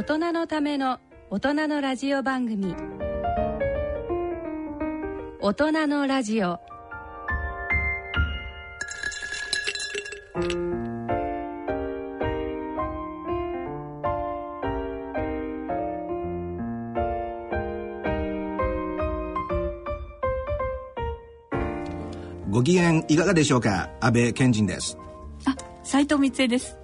[0.00, 2.74] 大人のための大人のラジオ番組。
[5.42, 6.58] 大人のラジオ。
[22.48, 23.90] ご機嫌いかがでしょうか？
[24.00, 24.96] 安倍賢人です。
[25.44, 26.79] あ斉藤光恵です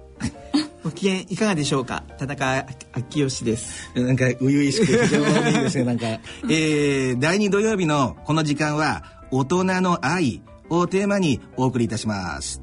[0.87, 2.05] ご機嫌いかがでしょうか？
[2.17, 3.91] 田中昭義です。
[3.93, 6.05] なんか初々しく非常にいいですねなんか、
[6.49, 12.61] えー、第2土曜日のこの時間は大人の愛をテーマにお送りいたします。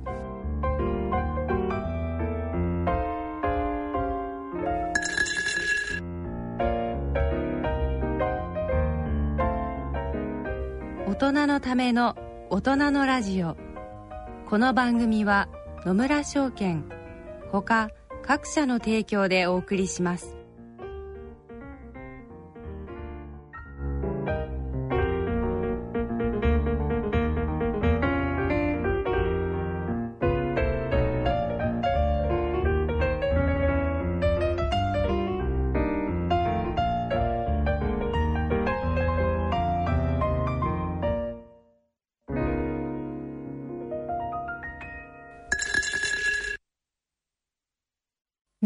[11.06, 12.16] 大人のための
[12.48, 13.58] 大人のラジオ。
[14.48, 15.48] この番組は
[15.84, 16.86] 野村証券
[17.52, 17.90] ほか
[18.26, 20.33] 各社の提供でお送りします。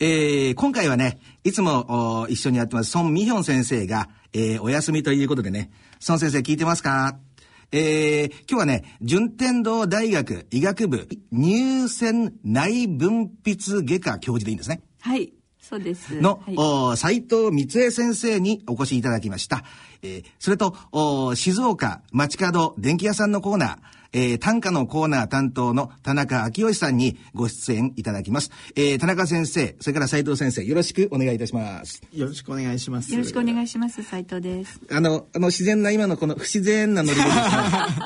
[0.00, 5.72] えー、今回はね、いつも一緒にやってます、孫美ヒョン先生が、えー、お休みということでね、
[6.06, 7.18] 孫先生聞いてますか？
[7.72, 14.82] えー、今日はね、順天堂大学医学部乳腺内分泌外科教授でいいんですね。
[15.00, 15.32] はい。
[15.60, 16.14] そうです。
[16.14, 19.64] の、はい、斉藤光恵先生にお越しいただきました。
[20.02, 23.76] えー、それと、静岡町角電気屋さんのコーナー、
[24.12, 28.50] えー、短歌のコーナー担当の田中昭義さんにご出演いただきます。
[28.76, 32.02] えー、田中先生、それから斉藤先生、よろしくお願いいたします。
[32.12, 33.12] よろしくお願いします。
[33.12, 34.02] よろしくお願いします。
[34.02, 34.80] 斉藤です。
[34.90, 37.40] あの、あの、自然な今のこの不自然なノリでですね、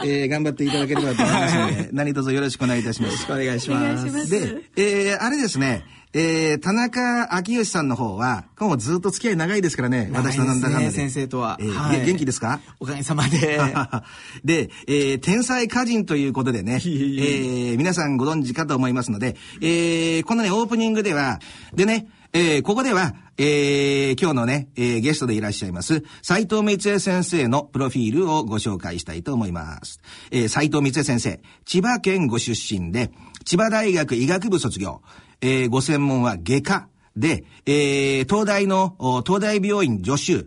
[0.22, 3.10] えー、頑張っていただければと思いますので、何卒よろしくお願いいたします。
[3.10, 4.06] よろしくお願いします。
[4.06, 10.90] ますで、えー、あれですね、えー、田中昭義さんの方は、今後ずっと付き合い長いですからね、私となんだかんだで。
[10.90, 12.60] 先生とは、えーはい、元気ですか？
[12.80, 13.60] おかげさまで。
[14.44, 21.40] で、えー、天才歌人ということでね、えー、皆さんご存知かと思いますので、えー、このね、オープニングでは、
[21.74, 30.00] でね、えー、ここでは、えー、今日のね、えー、ゲストでいらっしゃいます、斉藤光恵先生のプロフィールをご紹介したいと思います。
[30.30, 33.10] えー、斉藤光恵先生、千葉県ご出身で、
[33.44, 35.02] 千葉大学医学部卒業、
[35.42, 40.46] えー、ご専門は外科で、えー、東大の、東大病院助手、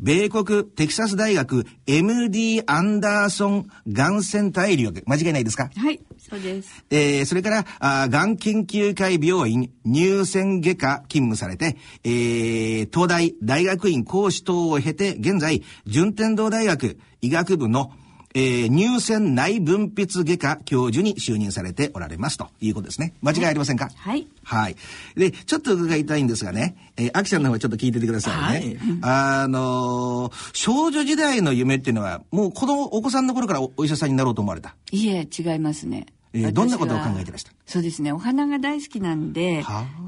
[0.00, 5.04] 米国テキサス大学 MD アンダーソンがんセンターへ留学。
[5.06, 5.70] 間違いないですか？
[5.76, 6.84] はい、そうです。
[6.90, 17.92] えー、それから、あがん研究会病院乳腺外科勤務されて、えー、東大大学院講師等を経て、現在、順天堂大学医学部の
[18.34, 23.14] えー、乳腺内分泌外科教授に就任されておられますということですね。
[23.22, 23.88] 間違いありませんか？
[23.94, 24.26] はい。
[24.42, 24.76] はい。
[25.16, 28.76] で、ちょっと伺いたいんですがね、えー、アキちゃんの方ちょっと聞いててくださいね。
[28.76, 36.06] はい、あのー、少女時代の夢っていうのは、もう子供、お子さんの頃からお医者さんになろうと思われたいえ、違いますね。
[36.34, 37.52] えー、どんなことを考えてました？
[37.66, 39.62] そうですねお花が大好きなんで、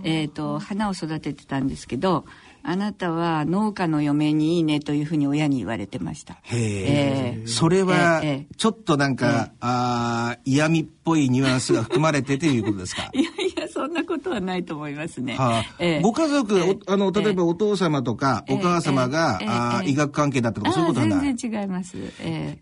[0.05, 2.25] えーと花を育ててたんですけど
[2.67, 6.39] あなたは農家の嫁にいいねというふうに親に言われてました。
[6.45, 7.47] へえ。
[7.47, 8.23] それは、
[8.57, 13.11] ちょっとなんか、あ嫌味っぽいニュアンスが含まれてということですか？
[13.15, 15.35] いやいや、そんなことはないと思いますね。
[15.37, 16.01] はあ。
[16.03, 19.41] ご家族、あの、例えばお父様とかお母様が、
[19.79, 21.35] あ医学関係だったとか、そういうことはない？
[21.35, 21.97] 全然違います。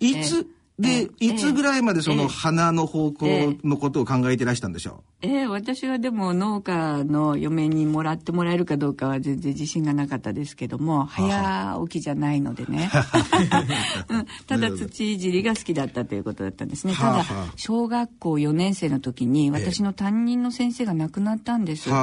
[0.01, 0.47] いつ、
[0.79, 3.27] で、いつぐらいまでそのええ花の方向
[3.63, 5.47] のことを考えてらしたんでしょええ。
[5.47, 12.91] 私はでも農家の嫁にもらってもらえるかどうかは全然自信がなかったですけども早起きじゃないのでね、
[14.09, 16.95] うん、ただ土いじりが好きだったということだったんですね。
[16.95, 17.25] ただ
[17.57, 21.97] 小学校4年生の時に私の担任の先生が亡くなったんです、ええ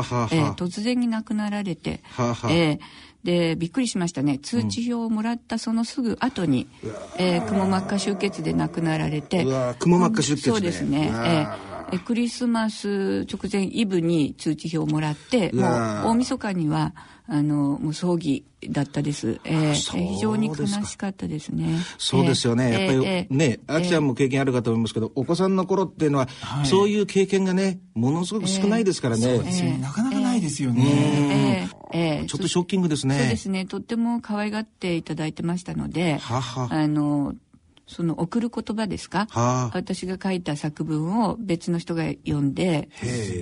[0.60, 2.01] 突然に亡くなられて、
[2.50, 2.80] ええ
[3.24, 4.39] でびっくりしましたね。
[4.39, 6.68] 通知表をもらったそのすぐ後に、
[7.18, 9.44] えー、くも膜下出血で亡くなられて。
[9.44, 11.12] うわーくも膜下出血でそうですね。
[11.13, 16.94] えーえクリスマス直前イブに通知表をもらってもう大晦日には
[17.27, 21.77] あのもう葬儀だったです、えー非常に悲しかったですね。
[21.98, 22.72] そうですよね。
[22.72, 26.27] やっぱりえーね、あきちゃんも経験あるかと思いますけど、お子さんの頃っていうのは、
[26.65, 29.39] そういう経験がね、ものすごく少ないですからね。
[29.39, 29.80] ね。
[29.81, 31.69] なかなかないですよえね。
[31.71, 32.21] ーえ。
[32.21, 33.18] ーちょっとショッキングですね。
[33.18, 33.65] そうですね。
[33.65, 36.88] とっても可愛がっていただいてましたのでははあ。
[36.88, 37.36] の
[37.88, 39.71] その送る言葉ですか、はあ。
[39.74, 42.88] 私が書いた作文を別の人が読んで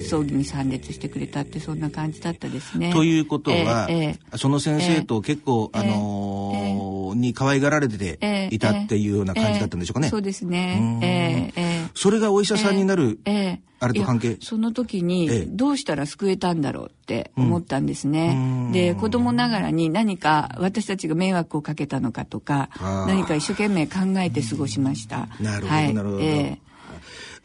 [0.10, 2.94] 葬儀に参列してくれたってそんな感じだったですね。
[2.94, 10.08] ということは、えーえーその先生と結構、えーあのーに可愛がられてていたっていうような感じだったんでしょうかね。
[10.08, 11.52] えーそうですね。
[11.56, 14.38] えーえーそれがお医者さんになる、ええあれと関係？
[14.42, 15.04] その時ええ。
[15.04, 18.72] にどうしたら救えたんだろうって思ったんですね、うん。
[18.72, 22.70] で子供ながらに何か私たちが迷惑をかけたのかとか
[23.08, 25.28] 何か一生懸命考えて過ごしました。
[25.40, 25.94] なるほど、はい。
[25.94, 26.22] なるほど。
[26.24, 26.60] え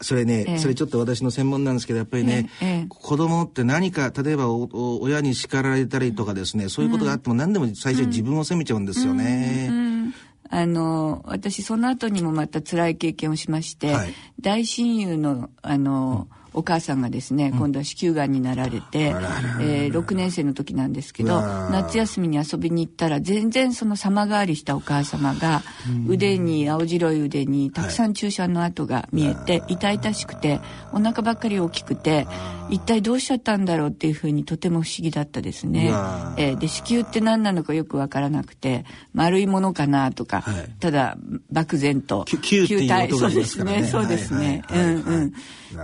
[0.01, 0.57] それね、ええ。
[0.57, 2.87] それちょっと私の専門なんですけど、やっぱりね、ええええ。
[2.89, 9.67] 子供って何か、例えばおお親に叱られたりとかですね、そういうことがあっても何でも最初に自分を責めちゃうんですよね。
[9.67, 10.13] えうん
[10.55, 14.13] あの私その後にもまた辛い経験をしまして、はい。
[14.39, 21.41] 大親友のあの、お母さんがですね、今度は子宮がんになられて、あらららえー6年生の時なんですけど
[21.71, 25.63] 夏休みに遊びに行ったら全然その様変わりしたお母様が
[26.07, 30.59] 腕に青白い腕にたくさん注射の跡が見えて、痛々しくて
[30.91, 32.27] お腹ばっかり大きくて
[32.69, 35.91] 一体どうしちゃったんだろうっていうふうにとても不思議だったですね。
[36.37, 40.69] えーで子宮って何なのかよくわからなくて丸いものかなとか、はい。
[40.79, 41.17] ただ
[41.51, 42.25] 漠然と。
[42.25, 45.33] 球体そうですねそうですね、うんうん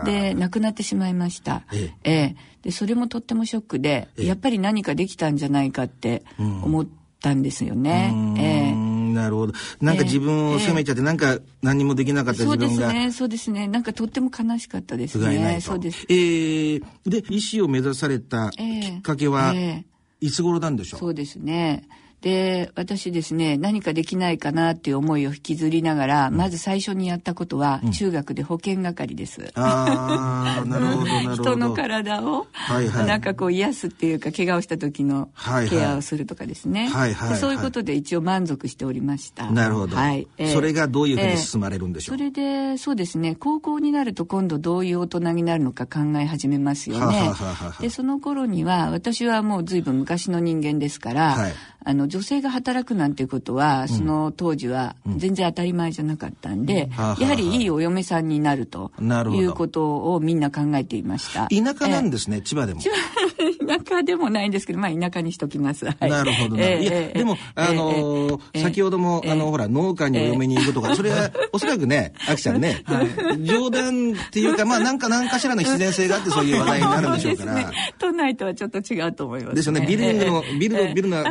[0.05, 1.63] で亡くなってしまいました。
[1.73, 2.11] ええ。
[2.11, 4.25] えでそれもとってもショックで、ええ。
[4.25, 6.87] やっぱり何かできたんじゃないかって思っ
[7.21, 8.73] たんですよね、うーええ。
[8.73, 9.53] んなるほど。
[9.81, 12.87] なんか自分を責めちゃって、なんか何もできなかったそう自分が。
[12.87, 13.67] ですねそうですね。
[13.67, 15.17] なんかとっても悲しかったです。
[15.17, 15.59] ね。
[15.61, 16.05] そうです。
[16.09, 19.85] えーで、医師を目指されたきええっかけは、え
[20.21, 20.25] え。
[20.25, 20.99] いつ頃なんでしょう？
[20.99, 21.83] そうですね。
[22.21, 29.51] で、私ですね、何かできないかなっていう思いを引きずりながら、まず最初にやったことは、中学で保健係です。
[29.55, 31.43] ああ、なるほど、なるほど。
[31.43, 35.29] 人の体を、はいはいなんかこう癒すっていうか、怪我をした時の
[35.69, 36.89] ケアをするとかですね。
[36.89, 39.49] はいはいそういうことで一応満足しておりました。
[39.49, 39.95] なるほど。
[39.95, 40.27] はい。
[40.37, 47.05] ええそれがどういうふうにええ進まれるんでしょう、それで、そうですね、高校になると今度どういう大人になるのか考え始めますよね。
[47.05, 51.53] はははははで、その頃には、私はもう随分昔の人間ですから、はい
[51.83, 61.47] あの、女性が働くなんていうことは、その当時は全然当たり前じゃなかったんで、やはりいいお嫁さんになるということをみんな考えていました。
[61.47, 62.81] 田舎なんですね、千葉でも。
[62.81, 65.85] 田舎でもないんですけど、まあ田舎にしときます。
[65.85, 66.09] はい。
[66.09, 66.69] なるほどな。
[66.69, 72.83] いや、でも、あの先ほども、あの、ほら、農家にお嫁に行くとか、それは、おそらくね、あきちゃんね、
[73.41, 77.71] 冗談っていうか、まあ、なんか、何かしらの必然性があって、そういう話題になるんでしょうから。
[77.99, 79.55] 都内とはちょっと違うと思います、ね。
[79.55, 79.85] ですよね。
[79.85, 81.23] ビルの、ビルの、ビルの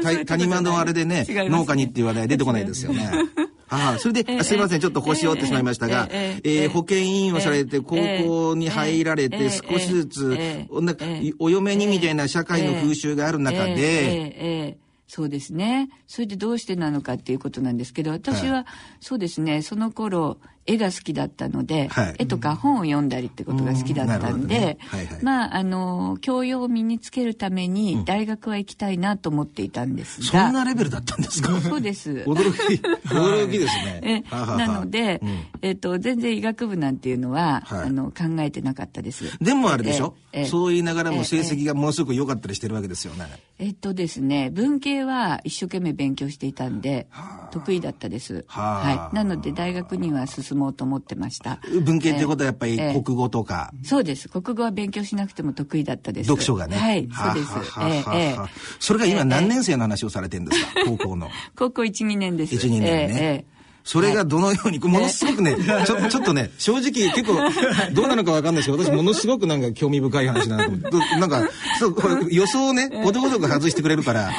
[0.44, 3.10] あそういうことじゃない谷間のあれでね農家にっていう話題出てこないですよね。
[3.70, 11.04] ああ、それで、すいません、ちょっと腰折ってしまいましたが、え保健委員をされて、高校に入られて、少しずつ、なんか
[11.38, 15.88] お嫁にみたいな社会の風習がある中で、そうですね。
[16.06, 18.66] それでどうしてなのかっていうことなんですけど、私は、
[19.00, 22.14] そうですね、その頃、絵が好きだったので、はい。
[22.18, 24.78] 絵とか本を読んだりってことが好きだったんで、ね。
[24.88, 25.24] はいはい。
[25.24, 31.58] まあ、あの、教養を身につけるために、大学は行きたいなと思っていたんですそが、んなレベルだったんですか？
[31.62, 32.10] そうです。
[32.28, 32.74] 驚き、
[33.08, 34.00] 驚きですね。
[34.30, 35.38] えなので、うん。
[35.62, 37.88] えっと、全然医学部なんていうのは、はい。
[37.88, 39.24] あの考えてなかったです。
[39.40, 40.44] でもあれでしょ、ええ。
[40.44, 43.24] そう言いながらもええ成績がものすごく良かったりしてるわけですよね。
[43.58, 47.06] えっとですね、文系は一生懸命勉強していたんで、
[47.50, 48.44] 得意だったです。
[48.48, 49.04] はあ。
[49.06, 49.14] はい。
[49.16, 51.60] なので大学には進もうと思ってました。
[51.82, 54.28] 文系っていうことはやっぱりええ国語とか、そうです。
[54.28, 56.26] 国語は勉強しなくても得意だったです。
[56.26, 56.76] 読書がね。
[56.76, 58.86] はい、そうです。
[58.86, 61.28] それが今何年生の話をされてるんですか、高校の。
[61.56, 62.54] 高校1、2年です。
[62.56, 63.44] 1、2年ね。
[63.84, 67.38] それがどのように、ものすごくね、ちょちょっとね、正直結構、
[67.94, 70.90] どうなのかわかんないですけど、 私ものすごごくなんか興味深い話だなと思って。
[70.90, 71.48] どなんか、
[71.78, 71.94] そう
[72.30, 74.30] 予想をね、ことごとく外してくれるから、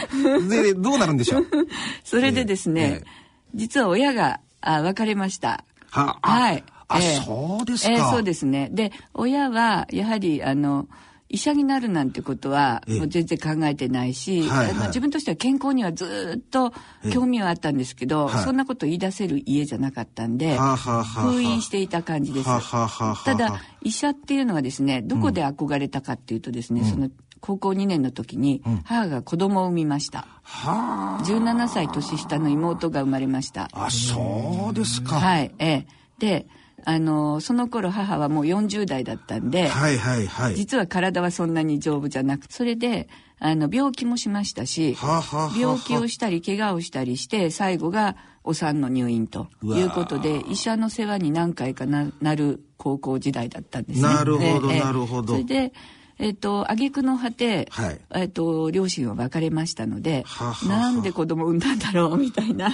[0.48, 1.48] で、どうなるんでしょう？
[2.06, 5.64] それでですね、ええ実は親があ別れました。
[5.92, 6.64] はあはい。
[6.88, 7.92] あ、ええそうですか。
[7.92, 8.70] ええそうですね。
[8.72, 10.88] で、親は、やはり、あの、
[11.30, 16.74] 医者になるなんてことは、ええもう全然考えてないし、はいはいあの自分としては健康にはずっと
[17.12, 22.50] 興味はあったんですけど、はいそんなこと言い出せる家じゃなかったんで、はあはあはあはあ封印していた感じです。
[22.50, 30.28] はあはあはただ、医者っていうのはですね、どこで憧れたかっていうとですね、その、高校2年の時に、母が子供を産みました。
[30.44, 33.70] は17歳年下の妹が生まれました。
[33.74, 33.86] あ。
[33.86, 35.20] あ、そうですか。
[35.20, 35.88] はい、ええ。
[36.20, 36.48] で、
[36.86, 40.56] あの、その頃母はもう40代だったんで、はいはいはい。
[40.56, 54.08] 実は体はそんなに丈夫じゃなくそれで、あの、病気もしましたし、はあはあは病気をしたり、怪我をしたりして、最後がお産の入院ということで、医者の世話に何回かななる高校時代だったんですね。
[54.08, 55.74] なるほどええなるほどそれで、
[56.20, 58.00] えっ、と、挙句の果て、はい。
[58.14, 60.68] えっ、と、両親は別れましたので、ははは。
[60.68, 62.66] なんで子供産んだんだろう、みたいな。
[62.66, 62.72] わ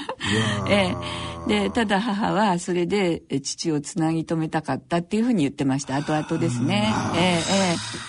[0.68, 0.96] ええ。
[1.48, 5.96] で、ただ母はそれでえ父をつなぎ止めたかったっていうふうに言ってました。
[5.96, 6.92] 後々ですね。
[7.16, 7.40] え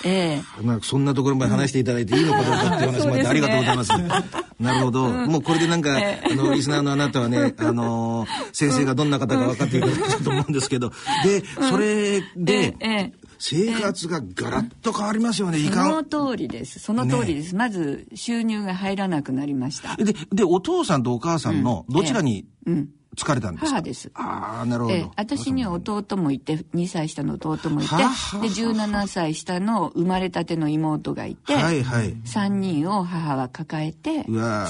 [0.04, 0.62] えええええ。
[0.62, 3.92] まあ、そんなところまで話していただいていいのかどうかっていう話もあってありがとうございます。
[4.58, 5.08] なるほど。
[5.10, 10.90] もうこれでなんか、あの、リスナーのあなたはね、 あの、先生がどんな方か分かっていただけたと思うんですけど、
[11.24, 16.08] で、それで、ええ生活がガラッと変わりますよね、いそかのん。
[16.08, 16.78] 通りです。
[16.78, 17.54] その通りです。
[17.54, 19.96] まず収入が入らなくなりました。
[19.96, 22.88] で、で、お父さんとお母さんのどちらにうん。
[23.16, 24.10] 疲れたんですか、母です。
[24.14, 24.94] ああ、なるほど。
[24.94, 25.10] ええ。
[25.16, 32.12] 私には弟もいて、2歳下の弟もいて、で、17歳下の生まれたての妹がいて、はいはい。
[32.12, 34.26] 3人を母は抱えて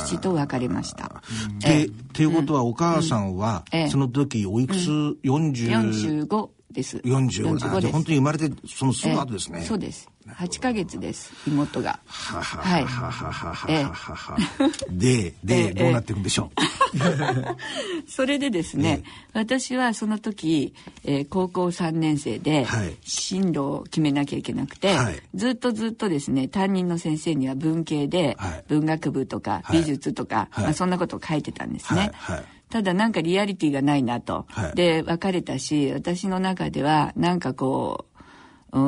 [0.07, 1.23] 父と別れました。
[1.59, 4.89] で、っていうことはお母さんはええ、その時おいくつ、
[5.25, 6.99] 40、45です。
[6.99, 7.92] 45あじゃあです。
[7.92, 9.62] 本当に生まれてそのすええぐ後ですね。
[9.62, 10.09] そうです。
[10.28, 12.00] 8ヶ月です、妹が。
[12.04, 13.66] はははいははははは。
[13.71, 14.37] ええはは
[14.90, 16.50] で、えで、えどうなっていくんでしょ
[18.09, 22.97] それでですね、私はその時、えー高校3年生ではい。
[23.02, 25.23] 進路を決めなきゃいけなくて、はい。
[25.35, 28.64] ずっとずっとですね担任の先生には文系ではい。
[28.68, 29.78] 文学部とかはい。
[29.78, 30.64] 美術とか、はい。
[30.64, 32.11] まあ、そんなことを書いてたんですね。
[32.14, 32.37] はい。
[32.37, 34.47] はいただなんかリアリティがないなと。
[34.49, 34.75] はい。
[34.75, 38.17] で別れたし私の中ではなんかこう
[38.73, 38.83] うー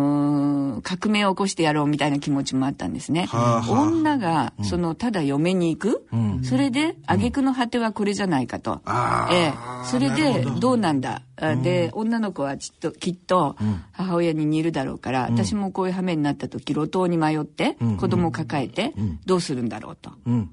[0.78, 3.26] ん革命を起こしてやろうみたいな気持ちもあったんですね。
[3.26, 3.82] はあはあ。
[3.82, 6.06] 女がそのただ嫁に行く、
[6.42, 8.80] それで挙句の果てはこれじゃないかと。
[8.84, 9.52] あーええ、
[9.86, 13.56] それなでどどうなんだ、あで女の子はちっときっと
[13.92, 18.94] 母親に似るだろうから、私もこういう羽目になった時路頭に迷って子供を抱えて
[19.26, 20.12] どうするんだろうと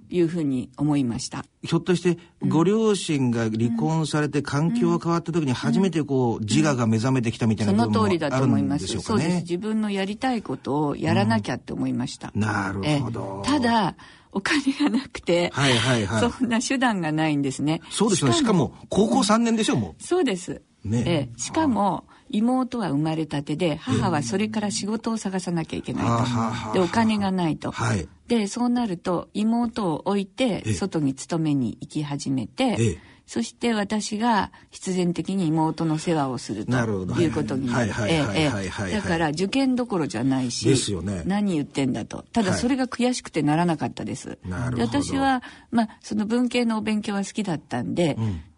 [0.09, 1.45] いうふうに思いました。
[1.61, 8.87] ひょっとして、ご両親が離婚されて環境が変わった時に初めてこう、自我が目覚めてきたみたいなそ部分もの通りだとある思います。
[8.87, 9.07] そうです。
[9.11, 9.41] かね。
[9.41, 12.31] 自分のやりたいことをやらなきゃって思いました。
[12.35, 13.43] なるえほど。
[13.45, 13.95] えただ、
[14.31, 17.81] お金がなくて、はいはいはいそんな手段がないんですね。
[17.89, 18.35] そうですよね。
[18.35, 20.61] しかも、高校3年でしょ、もそうです。
[20.83, 26.73] ねええしかも、妹は生まれたてで、母はそれから仕事を探さなきゃいけないと。
[26.73, 27.71] で、お金がないと。
[27.71, 28.07] はい。
[28.27, 33.15] で、そうなると、妹を置いてええ、外に勤めに行き始めて、ええ。
[33.27, 36.71] そして私が必然的に妹の世話をすると
[37.19, 37.91] いうことになる。
[37.91, 41.23] はいはいはいはいはいはいだから受験どころじゃないし、ですよね。
[41.25, 42.23] 何言ってんだと。
[42.33, 42.59] ただはい。
[42.59, 44.37] それが悔しくてならなかったです。
[44.45, 44.77] なるほど。
[44.77, 45.41] で私は、
[45.71, 48.15] まあ、その文系のお勉強は好きだったんで、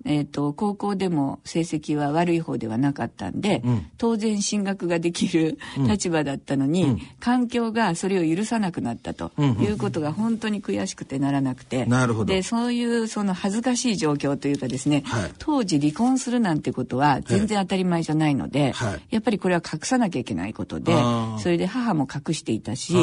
[0.08, 3.62] えっ、と、高校でも成績は悪い方ではなかったんで、
[3.98, 12.34] 当然進学ができる立場だったのに、環境がそれを許さなくなったということが本当に悔しくてならなくて、なるほど。
[12.34, 15.32] で、そういうその恥ずかしい状況というかですね、はい。
[15.40, 19.02] 当時離婚するなんてことは全然当たり前じゃないので、はい。
[19.10, 20.94] やっぱりこれは隠さなきゃいけないことで
[21.40, 22.96] それで母も隠していたし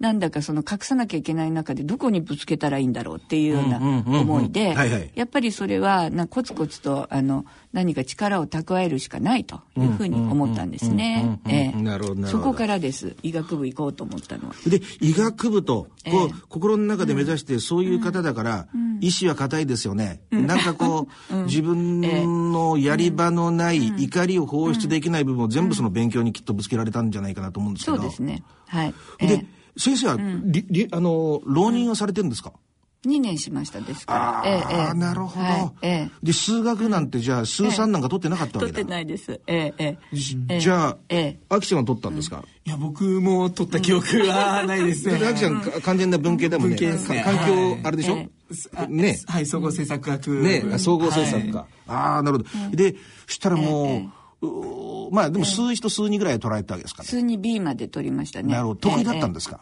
[0.00, 11.40] なんだかその隠さなきゃいけない中でどこにぶつけたらいいんだろうっていうようなうんうんうんうん思いではいはい、やっぱりそれはなコツコツとあの何か力を蓄えるしかないというふうに思ったんですね。
[11.76, 13.16] なるほどそこからです。
[13.22, 14.54] 医学部行こうと思ったのは。
[14.66, 18.68] で、医学部と、こう、ええ心の中で目指して、そういう方だから、
[19.00, 20.20] 意志は固いですよね。
[20.30, 22.00] なんかこう、 自分
[22.52, 27.96] のやり場のない、怒りを放出できない部分を全部その勉強にきっとぶつけられたんじゃないかなと思うんですけど。
[27.98, 28.42] そうですね。
[28.68, 28.94] はい。
[29.18, 32.52] えでえ、先生は、りりあの、浪人はされてるんですか、
[33.04, 34.40] 2年しましたですから。
[34.42, 38.74] あえええあ、えなるほど、はいええで、数学なんてじゃあ、数三なんか取ってなかったわけだ。
[38.74, 39.40] 取ってないです。
[39.46, 39.98] えええ
[40.48, 45.12] えじゃあ、ええちゃんは取ったんですか、いや、僕も取った記憶はないですね。
[45.12, 46.76] だってアキちゃん、か完全な文系だもんね。
[46.76, 48.28] 文系環境はい、あれでしょ、え
[48.74, 49.18] あね。
[49.26, 50.42] はい、総合政策学部。
[50.42, 51.58] ね、あ総合政策か。
[51.58, 52.76] はいああ、なるほど。
[52.76, 54.10] で、そしたらも
[54.42, 57.08] う、まあでも数一と数二ぐらいは取られたわけですかね。
[57.08, 58.52] 数に B まで取りましたね。
[58.52, 58.90] なるほど。
[58.90, 59.60] 得意だったんですすか、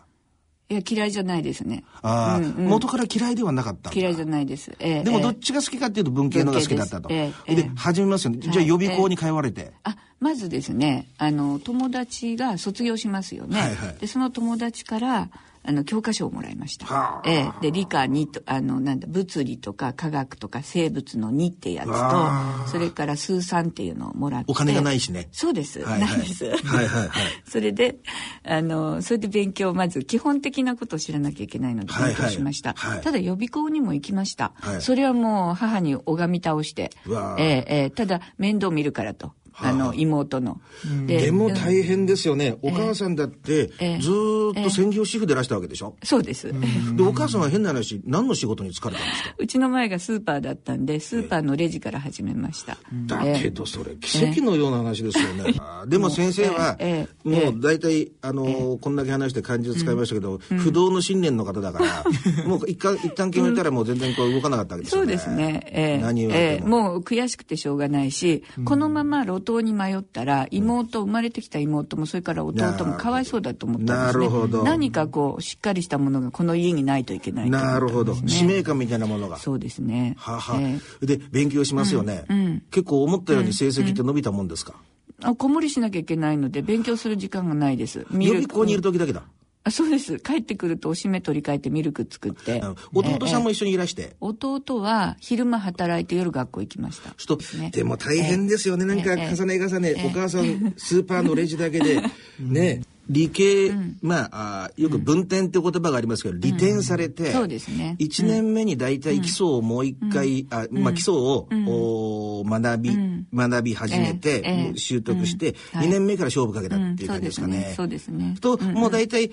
[0.71, 1.85] いや嫌いじゃないですね。
[2.01, 2.69] ああ、うんうん。
[2.69, 7.09] 元から嫌いではなかった嫌いじゃないです、ええでもどっええちが好きかっていうと文系のが好きだったと。
[7.09, 7.39] です。
[7.47, 8.39] えええでえ、始めますよね。
[8.39, 9.73] じゃあはい予備校に通われて。
[9.83, 13.97] あまずですねあの友達が卒業しますよね、はいはい。
[14.01, 15.29] でその友達から
[15.67, 17.29] あの教科書をもらいました、はあ。
[17.29, 17.53] ええ。
[17.63, 24.47] で理科2とあのなんだ物理とか科学とか生物の2ってやわつとそれから数3っていうのをもらって。
[24.49, 25.29] お金がないしね。
[25.33, 26.19] そうです、はいはい。
[26.19, 26.45] ないです。
[26.45, 27.11] はいはいはい。
[27.49, 27.97] それで
[28.45, 32.15] あのそれで勉強まず基本的なことを知らなきゃいけないのではいはい。
[32.15, 33.01] 勉強しました、はい。
[33.01, 34.83] ただ予備校にも行きました、はい。
[34.83, 36.91] それはもう母に拝み倒して。
[37.39, 37.91] ええええ。
[37.91, 39.73] ただ面倒見るからと、はああ。
[39.73, 39.95] の。
[39.95, 40.61] 妹の、
[41.07, 42.57] でも大変ですよね。
[42.63, 43.99] お母さんだって、ええ。
[44.01, 45.97] ずーっと専業主婦でいらしたわけでしょ？
[46.03, 46.53] そうです、
[46.97, 49.35] で、お母さんは変な話、何の仕事に疲れたんですか？
[49.39, 53.43] うちの前がスーパーだったんでスーパーのレジから始めました、だええ。
[53.43, 55.55] けどそれ奇跡のような話ですよね。
[55.87, 56.77] でも先生は
[57.25, 62.05] もう大体あのーこんだけ話して漢字を使いましたけど不動の信念の方だから
[62.49, 65.07] もう一回一旦決めたらもう全然こう動かなかったわけですよね。
[65.07, 66.03] そうですね、ええ。
[66.03, 66.69] 何言われえも。
[66.93, 74.25] もう悔しくてしょうがないし、このまま路頭に迷ったら妹、生まれてきた妹もそれから弟もかわいそうだと思ったんですね。
[74.25, 74.65] なるほど。
[74.65, 78.15] 何かこうしっかりしたものがこの家にないといけないと思ったなんるほど。
[78.27, 79.37] 使命感みたいなものが。
[79.39, 80.15] そうですね。
[80.19, 80.57] はあは。
[80.57, 81.07] あえ。
[81.07, 82.25] で勉強しますよね、
[82.71, 84.75] 結構思ったように成績って伸びたもんですか、
[85.23, 88.07] えあ子守りしなきゃいけないので勉強する時間がないです。
[88.13, 89.23] 予備校にいる時だけだ、
[89.67, 90.19] あそうです。
[90.19, 92.63] 帰ってくるとおしめ取り替えてミルク作って。
[92.93, 97.13] 弟さんも一緒にいらして、弟は昼間働いて夜学校行きました。
[97.13, 98.85] ちょっと、でも大変ですよね。
[98.85, 99.35] なんかええ。
[99.35, 100.07] 重ね重ね、ええ。
[100.07, 102.03] お母さん、スーパーのレジだけで、
[102.39, 107.97] ね、理系、まああ、よく分点って言葉がありますけど、利点されて、そうですね。
[108.01, 112.97] 1年目に大体基礎をもう一回、あまあ基礎を、お学び、
[113.35, 115.89] 学び始めて、習得して、はい。
[115.89, 117.59] 2年目から勝負かけたっていう感じですすかね。
[117.59, 117.75] ね。
[117.77, 118.37] そうですね。
[118.41, 119.31] と、もう大体、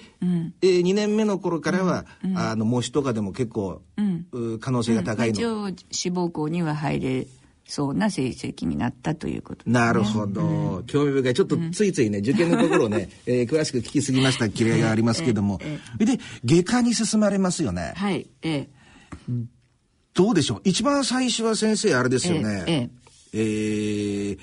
[0.61, 3.81] えー、2年目の頃からは、あの模試とかでも結構、
[4.31, 7.27] う可能性が高いの、一応志望校には入れ
[7.73, 9.71] そうな成績になったということね。
[9.71, 11.33] なるほど、興味深い。
[11.33, 15.57] ちょっとついついね、受験のところをね、 えー詳しく聞きすぎましたきれいがありますけども、
[15.97, 17.93] で外科に進まれますよね。
[17.95, 18.69] はいええ。
[20.13, 20.61] どうでしょう？
[20.65, 22.63] 一番最初は先生あれですよね。
[22.67, 22.89] ええ。
[23.33, 24.37] えー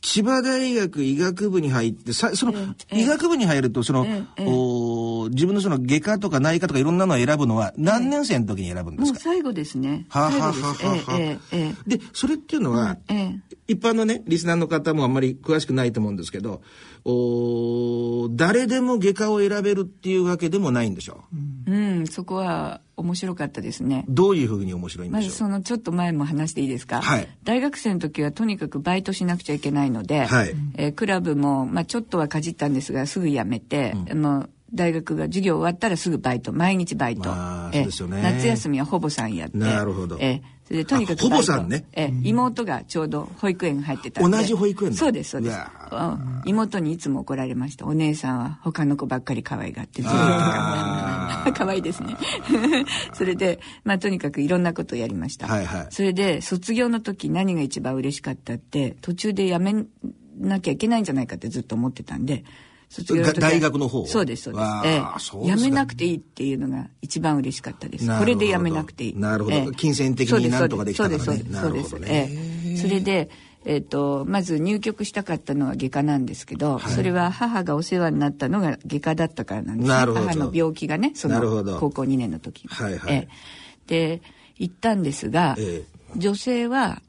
[0.00, 2.52] 千葉大学医学部に入ってさその、
[2.92, 4.02] 医学部に入るとその、
[4.38, 10.06] おー自分のその外科とか内科とかいろんなのを選ぶのは何年生の時に選ぶんですか、もう最後ですね。
[10.08, 11.96] はあ、ははあはあ後ですえええええ。
[11.96, 16.62] でそれっていうのは、ええ一般のね、リスナーの方もあんまり詳しくないと思うんですけど、
[17.04, 21.24] おー誰でも外科を選べるっていうわけでもないんでしょ
[21.66, 21.70] う。
[21.70, 24.06] うんそこは面白かったですね。
[24.08, 25.30] どういうふうに面白いんまでしょう？
[25.32, 27.28] ずそのちょっと前も話していいですか、はい。
[27.44, 30.54] 大学生の時はとにかくバイトしなくちゃいけないので、はい。
[30.76, 36.52] えークラブも、まあ、ちょっとはかじったんですがすぐ辞めて、もう大学が授業終わったらすぐバイト。
[36.52, 38.22] 毎日バイト、まあえーそうですよね。
[38.22, 39.56] 夏休みはほぼさんやって。
[39.56, 40.18] なるほど。
[40.20, 41.86] えーそれでとにかくあほぼさんね。
[41.92, 44.96] えー妹がちょうど保育園に入ってた同じ保育園だ。
[44.96, 45.56] そうですそうです。
[46.44, 47.86] 妹にいつも怒られました。
[47.86, 50.16] お姉さんは他の子ばっかり可愛がってずっと
[51.54, 52.16] 可愛いですね。
[53.14, 55.86] それでまあとにかくいろんなことをやりました、はいはい。
[55.88, 59.86] それで卒業の時何が一番嬉しかったって途中で辞め
[60.38, 62.44] なきゃいけないんじゃないかってずっと思ってたんで
[62.88, 64.06] 卒業大学の方を。
[64.06, 64.66] そうですそうです。
[64.84, 65.02] ええ。
[65.18, 65.58] そうですか。
[65.58, 68.18] 辞めなくていいっていうのが一番嬉しかったです。
[68.18, 69.16] これで辞めなくていい。
[69.16, 69.56] なるほど。
[69.56, 69.70] ええ。
[69.72, 71.24] 金銭的になんとかできたからね。
[71.24, 71.90] そうですそうです。
[71.90, 72.12] そうです。
[72.12, 72.28] え
[72.72, 72.76] え。
[72.76, 73.30] それで
[73.64, 81.40] えっとまず入局したかったのは外科なんですけど、それは母がお世話になったのが外科だったからなんです母の病気がねその
[81.78, 82.68] 高校2年の時に。
[82.70, 83.14] はいはい。
[83.14, 83.28] ええ。
[83.86, 84.22] で
[84.56, 85.84] 行ったんですが、え。
[86.16, 87.02] 女性は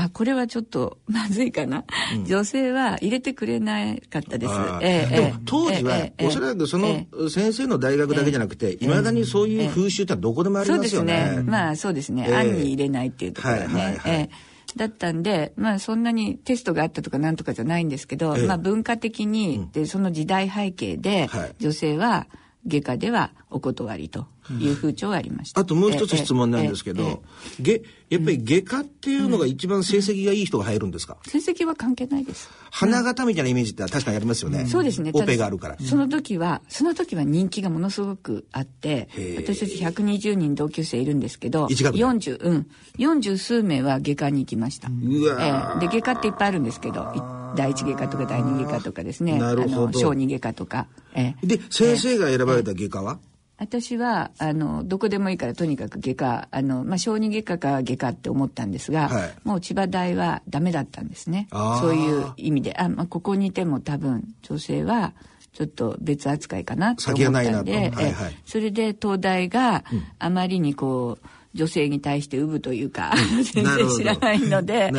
[0.00, 1.84] あこれはちょっと まずいかな、
[2.24, 4.52] 女性は入れてくれなかったです。
[4.80, 7.28] ええでも当時はええおそらくそのええ。
[7.28, 11.36] 先生の大学だけじゃなくていまだにそういう風習ってどこでもありそうですますよね。
[11.38, 11.42] ね。。
[11.42, 12.26] まあそうですね。
[12.28, 12.36] ええ。
[12.36, 13.64] 案に入れないっていうところはね。
[13.64, 14.12] はいはいはい。
[14.12, 14.30] ええ。
[14.76, 18.46] だったんで、まあそんなにテストがあったとかなんとかじゃないんですけど、ええ。
[18.46, 21.54] まあ文化的に、で、その時代背景で、はい。
[21.58, 22.28] 女性は
[22.68, 25.60] 外科ではお断りという風潮がありました。
[25.60, 27.22] あともう一つ質問なんですけええど、
[27.60, 32.48] げやっぱり外科っていうのが一番成績がいい人が入るんですか、成績は関係ないです。
[32.70, 34.66] 花形みたいなイメージって確かにありますよね。
[34.66, 35.10] そうですね。
[35.12, 35.76] オペがあるから。
[35.78, 42.04] その時は、その時は人気がものすごくあって私たち120人同級生いるんですけど、一学年。
[42.04, 42.66] 40、うん、
[42.98, 44.88] 40数名は外科に行きました。
[44.88, 49.98] うわで、外科っていっぱいあるんですけど、い第一外科とか第二外科とかですね、なるほど。
[49.98, 51.46] 小児外科とか、ええ。
[51.46, 53.18] で、先生が選ばれた外科は、
[53.58, 59.34] 私はあのどこでもいいからとにかく外科あの、まあ、小児外科か外科って思ったんですが、はい。
[59.42, 61.48] もう千葉大はダメだったんですね。
[61.50, 62.76] そういう意味で。
[62.78, 65.12] あ、まあ、ここにいても多分女性は
[65.52, 68.14] ちょっと別扱いかなと思ったんで、はい
[68.46, 69.84] それで東大が
[70.20, 73.14] あまりにこう女性に対してウブというか、
[73.52, 74.90] 全然知らないので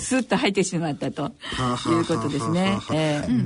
[0.00, 1.32] スッと入ってしまったと
[1.90, 2.78] いうことですね。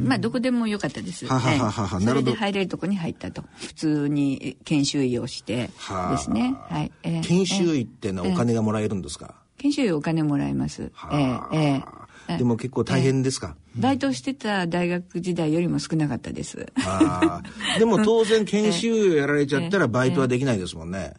[0.05, 1.27] まあどこでもよかったです。
[1.27, 3.43] はあはあはそれで入れるとこに入ったと。
[3.57, 5.71] 普通に研修医をして
[6.11, 6.55] ですね。
[6.69, 6.93] はい。
[7.03, 7.21] ええ。
[7.21, 10.93] 研修医ってのはお金がもらえるんですか、研修医お金もらいます。
[11.13, 11.41] ええ。
[11.53, 11.85] ええ。
[12.29, 12.39] ええ。
[12.39, 16.73] でも結構大変ですか、バイトしてた大学時代よりも少なかったです。
[17.79, 21.15] でも当然 研修医をやられちゃったらバイトはできないですもんね、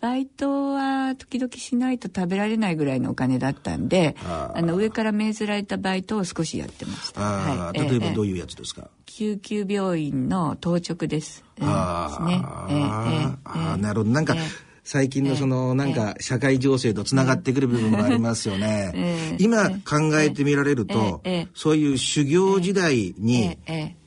[0.00, 7.20] バイトは時々しないと食べられないぐらいのお金だったんで、ああの上から命ずられたバイトを少しやってました。
[7.20, 7.80] はい。
[7.80, 11.44] う例えばどういうやつですか、救急病院の当直です。
[11.60, 14.10] ええあなるほど。
[14.10, 14.40] なんか、ええ
[14.82, 21.22] 最近のそのなんか社会情勢とつながってくる部分もありますよね、 ええ今考えてみられると、
[21.54, 23.56] そういう修行時代に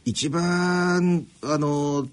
[0.04, 2.06] 一番あの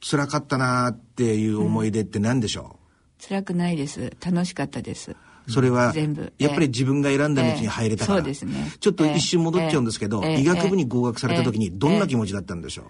[0.00, 2.77] 辛かったなっていう思い出って何でしょ
[3.18, 4.12] 辛くないです。
[4.24, 5.16] 楽しかったです。
[5.46, 6.32] うそれは全部。
[6.38, 8.22] やっぱり自分が選んだ道に入れたから、ええ。
[8.22, 8.72] そうですね。
[8.80, 10.40] ちょっと一瞬戻っちゃうんですけど、ええ。
[10.40, 11.56] 医学部に合格された時え。
[11.56, 12.86] えにどんな気持ちだったんでしょう、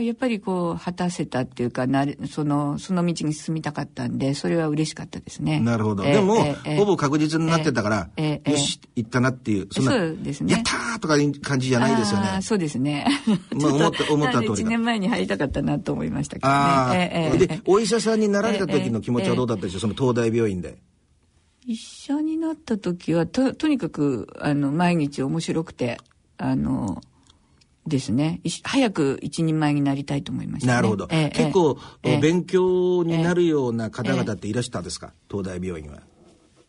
[0.00, 5.60] やっぱりこう、果たせたっていうか、なれ、その、その道に進みたかったんで、それは嬉しかったですね。
[5.60, 6.04] なるほど。
[6.04, 12.38] ええでも、ええええほぼ確実になってたから、ええよし、行ったなっていう、んなそうですねやったーとかいう感じじゃないですよね。
[12.42, 13.06] そうですね。
[13.52, 16.54] まあ思った 思った通りだ1年前に入りたかったなと思いましたけどね。
[16.54, 20.78] ああ、ええええで、お医者さんになられた時の気持ちはどうだったでしょう、その東大病院で。
[21.66, 25.98] 医者になった時はととにかくあの毎日面白くて
[26.38, 27.00] あの
[27.86, 28.40] ですね。
[28.44, 31.08] い早く一人前になりたいと思いました、ね、なるほど。
[31.10, 32.18] ええ結構、ええ。
[32.18, 36.02] 勉強になるような方々っていらしたんですか、東大病院は。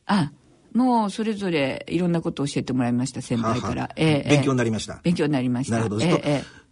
[0.05, 0.31] あ
[0.73, 4.99] もうそれぞれいろんなことを教えてもらいました先輩から、はあは勉強になりました。
[5.03, 5.77] 勉強になりました。
[5.77, 6.05] なるほど。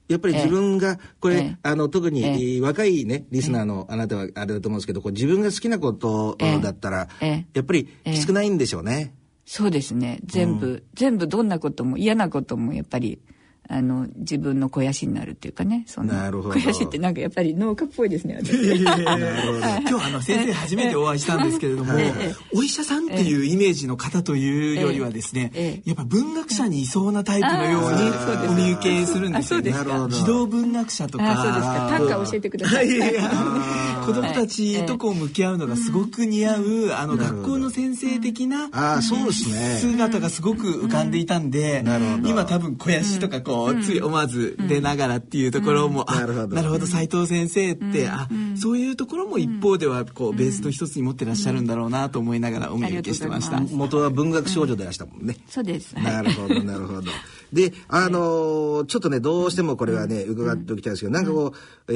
[0.08, 1.58] やっぱり自分が、これ、ええ。
[1.64, 2.30] あの、特に、ええ。
[2.30, 7.46] えー若いね、リスナーのあなたはあれだと思うんですけど、こう自分が好きなことええだったら、ええ。
[7.56, 9.16] やっぱりきつくないんでしょうね。
[9.46, 10.20] そうですね。
[10.26, 13.20] 全部、全部どんなことも嫌なこともやっぱり
[13.68, 15.84] あの自分の肥やしになるっていうかね。
[15.88, 16.50] そんなるほど。
[16.52, 18.54] 肥やしってなんかやっぱり農家っぽいですね私。
[18.78, 21.94] 今日あの先生初めてお会いしたんですけれども、
[22.54, 25.90] お医者さんっていうイメージの方というよりはですね、ええ。
[25.90, 29.16] やっぱ文学者にいそうなタイプのようにお見受けす。
[29.20, 29.74] るんですよね。
[30.10, 31.32] 児童文学者とか。
[31.32, 31.88] あそうですか。
[31.90, 32.88] 短歌教えてくださ い。
[34.06, 39.78] 子供たちとこう向き合うのがすごく似合う、あの学校の先生的なああ、そうですね。
[39.80, 41.84] 姿がすごく浮かんでいたんで、
[42.26, 46.56] 今多分肥やしとかこう、つい思わず出ながらっていうところも、あなるほど。
[46.56, 53.60] なるほど斉藤先生って、あそういうところも一方ではこうベースの一つに持ってらっしゃるんだろうなと思いながらお見受けしてました。
[53.60, 55.38] 元は文学少女でいらしたもんね。
[55.48, 56.04] そうです、はい。
[56.04, 57.12] なるほど、なるほど。
[57.54, 61.54] で、あのーちょっとね、どうしてもこれはね、伺っておきたいですけど、なんかこ
[61.88, 61.96] う、え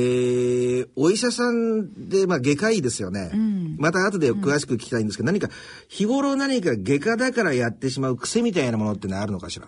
[0.84, 3.32] ー、お医者さんで、まあ、外科医ですよね。
[3.78, 5.50] また後で詳しく聞きたいんですけど、何か、
[5.88, 9.68] 日頃何か外科だからやってしまう癖みたいなものってのはあるのかしら？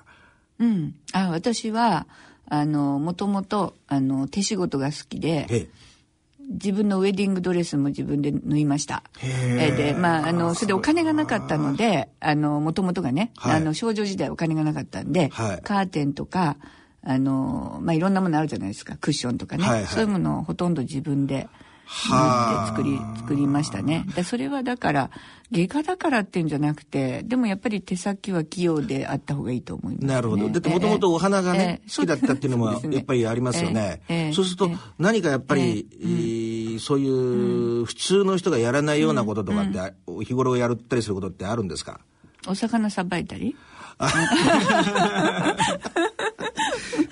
[0.62, 2.08] うん、あ私は
[2.46, 5.68] あのもともとあの手仕事が好きでえ。
[6.52, 9.04] 自分のウェディングドレスも自分で縫いました。
[9.24, 9.72] え。
[9.72, 13.56] でまああのそれでお金がなかったのであのもともとがね、はい。
[13.56, 15.62] あの少女時代お金がなかったんで、はい。
[15.62, 16.58] カーテンとか
[17.04, 18.98] あのまあいろんなものあるじゃないですか。
[18.98, 19.86] クッションとかね、はいはい。
[19.88, 21.48] そういうものをほとんど自分で
[22.10, 24.06] 縫はあって作り作りましたね。
[24.16, 25.10] でそれはだから
[25.52, 30.14] 外科だからっていうんじゃなくてでもやっぱり手先は器用であった方がいいと思います、ね。
[30.14, 30.50] なるほど。
[30.50, 31.90] だってもともとお花がね、ええ。
[31.96, 34.02] 好きだったっていうのもやっぱりありますよね。
[34.08, 34.18] ええ。
[34.28, 34.34] ええ。
[34.34, 34.78] そうするとええ。
[34.98, 39.94] 何かやっぱり、えーそういう普通の人がやらないようなこととかって、
[40.26, 42.00] 日頃やったりすることってあるんですか？
[42.48, 43.56] お魚さばいたり？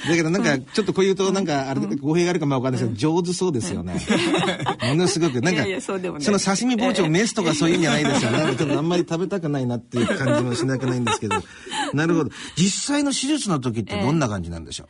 [0.08, 4.00] だけどなんか、ちょっとこう言うと、なんか、あれ、語弊があるかもわかんないですけど、上手そうですよね。
[4.84, 5.94] ものすごく、なんか、そ
[6.32, 8.38] の刺身包丁、メスとかそういうんじゃないですよね。
[8.38, 11.36] なんかちょっとあんまり食べたくないなっていう感じもしなくないんですけど。
[11.94, 12.32] なるほど。
[12.56, 14.88] 実際の手術の時ってどんな感じなんでしょう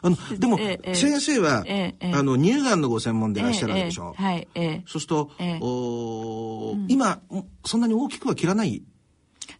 [0.00, 0.58] あの、でも
[0.94, 1.64] 先生は
[2.12, 7.20] あの、乳がんのご専門でいらっしゃるでしょええええはいええそうするとええ、おー今、
[7.64, 8.82] そんなに大きくは切らない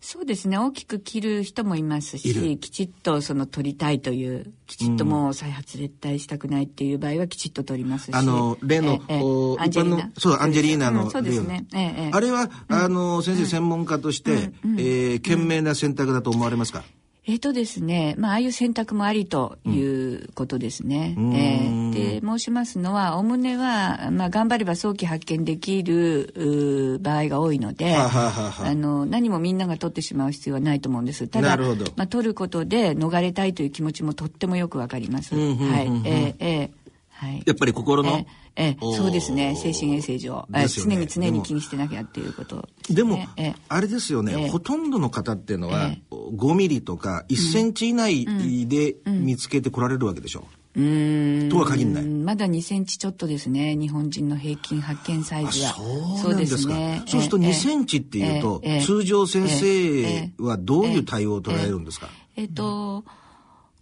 [0.00, 0.58] そうですね。
[0.58, 8.14] 大きく切る人もいますしきちっとその取りたいというきちっともう再発絶対したくないっていう場合はきちっと取りますし。
[8.14, 10.10] あの、例の、ええええおアンジェリーナ。
[10.18, 11.66] そう、アンジェリーナのうんそうですね。
[11.74, 12.10] ええええ。
[12.12, 16.84] あれは、あの、先生専門家として、えー賢明な選択だと思われますか？
[17.28, 21.14] えっとですね、まあ、ああいう選択もありということですね。
[21.14, 31.28] んえーで、申しますのは、おおむねは、まあ、頑張れば早期発見できるうー場合が多いので、はあはあはあの、何もみんなが取ってしまう必要はないと思うんです。
[31.28, 31.58] ただ、
[31.96, 35.34] まあ、取ることで逃れたいという気持ちもとってもよくわかります。
[35.34, 35.44] はい。
[35.44, 36.77] えーえー
[37.18, 37.42] はい。
[37.44, 38.24] やっぱり心の？
[38.54, 39.56] ええそうですね。
[39.56, 40.46] 精神衛生上。
[40.50, 40.68] ね。
[40.68, 44.48] 常に常に気にしてなきゃっていうことすね、でも、ええあれですよね、ええ。
[44.48, 48.24] ほとんどの方っていうのは、え5ミリとか1センチ以内
[48.68, 50.46] で見つけてこられるわけでしょ？
[50.76, 51.48] うーん。
[51.48, 52.04] とは限らない。
[52.04, 53.74] まだ2センチちょっとですね。
[53.74, 55.74] 日本人の平均発見サイズは。
[56.22, 56.74] そうなんですか。
[57.06, 58.82] そうすると2センチっていうと、ええええ。
[58.82, 59.66] 通常先生
[60.02, 63.04] ええはどういう対応を取られるんですか、えっ、と、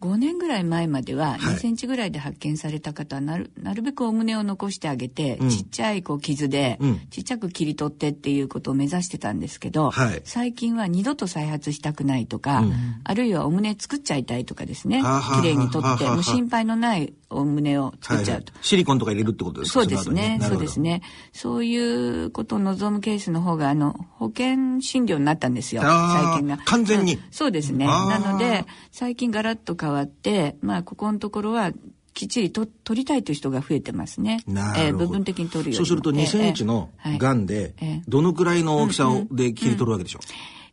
[0.01, 1.39] 5年ぐらい前までははい。
[1.39, 5.51] 2センチぐらいで発見された方はなるなるべくお胸を残してあげて、うん。
[5.51, 7.01] ちっちゃいこう傷で、うん。
[7.11, 10.21] ちっちゃく切り取ってっていうことを目指してたんですけど、はい。
[10.25, 12.75] 最近は二度と再発したくないとか、うん。
[13.05, 15.03] あるいはお胸作っちゃいたいとかですね。
[15.41, 18.53] 綺麗に取ってもう心配のないお胸を作っちゃうと。
[18.63, 19.81] シリコンとか入れるってことですか？
[19.81, 20.39] そうですね。
[20.43, 20.81] そうです。
[20.81, 21.03] ね。
[21.33, 25.83] そういうことを望むケースの方が、あの、保険診療になったんですよ。
[25.83, 26.59] 最近が。
[26.65, 27.87] 完全にうんそうですね。
[27.87, 31.73] なので、最近ガラッと変わって、まあ、ここのところは、
[32.15, 34.43] きっちりと取りたいという人が増えてますね。
[34.47, 40.27] なるほどえー部分的に取るそうすると2センチのがんでえー、どのくらいの大きさをで切り取るわけでしょう、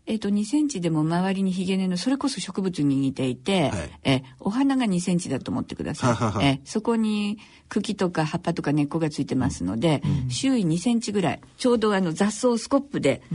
[0.06, 3.72] えっ、と、2センチでも周りにヒゲ根の、それこそ植物に似ていて、はい。
[4.04, 6.10] えーお花が2センチだと思ってください。
[6.10, 6.44] ははは。
[6.44, 7.38] えーそこに
[7.70, 13.34] 茎とか葉っぱとか根っこがついてますので、周囲2センチぐらい、ちょうどあの雑草をスコップで、あ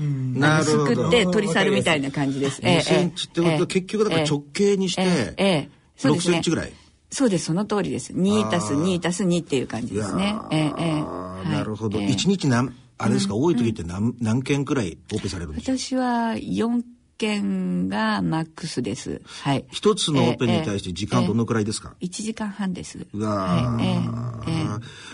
[0.59, 2.61] のすくって取り去るみたいな感じです。
[2.63, 5.69] えー2センチってことは結局だから直径にしてえーえーえ。
[5.97, 6.35] ーそうで6すね。
[6.35, 6.73] センチぐらい。
[7.11, 8.13] そうです、その通りです。
[8.13, 10.35] 2たす2たす2っていう感じですね。
[10.51, 10.75] えー。
[10.79, 11.59] えーあーはい。
[11.59, 11.99] なるほど。
[11.99, 15.79] えー1日何、あれですか、多い時って何何件くらいオペされるんですか？
[15.79, 16.83] 私は4
[17.17, 19.23] 件がマックスです。
[19.25, 19.65] はい。
[19.71, 23.07] 一つのオペに対して時間どのくらいですか、1時間半です。
[23.13, 23.77] うわー。
[23.77, 23.87] はい。
[23.87, 24.53] ええ。
[24.53, 24.65] え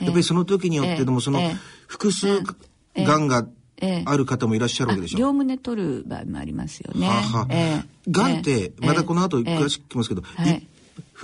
[0.02, 0.04] え。
[0.06, 1.56] やっぱりその時によってでもそのええ。
[1.86, 2.26] 複数
[2.96, 3.46] がんが
[3.78, 4.02] ええ。
[4.06, 5.18] ある方もいらっしゃるわけでしょ？
[5.18, 7.06] 両胸取る場合もありますよね。
[7.06, 8.10] ははええ。
[8.10, 8.86] がんってええ。
[8.86, 9.58] またこの後ええ。
[9.58, 10.50] 詳しく聞きますけど、はい。
[10.50, 10.62] いふ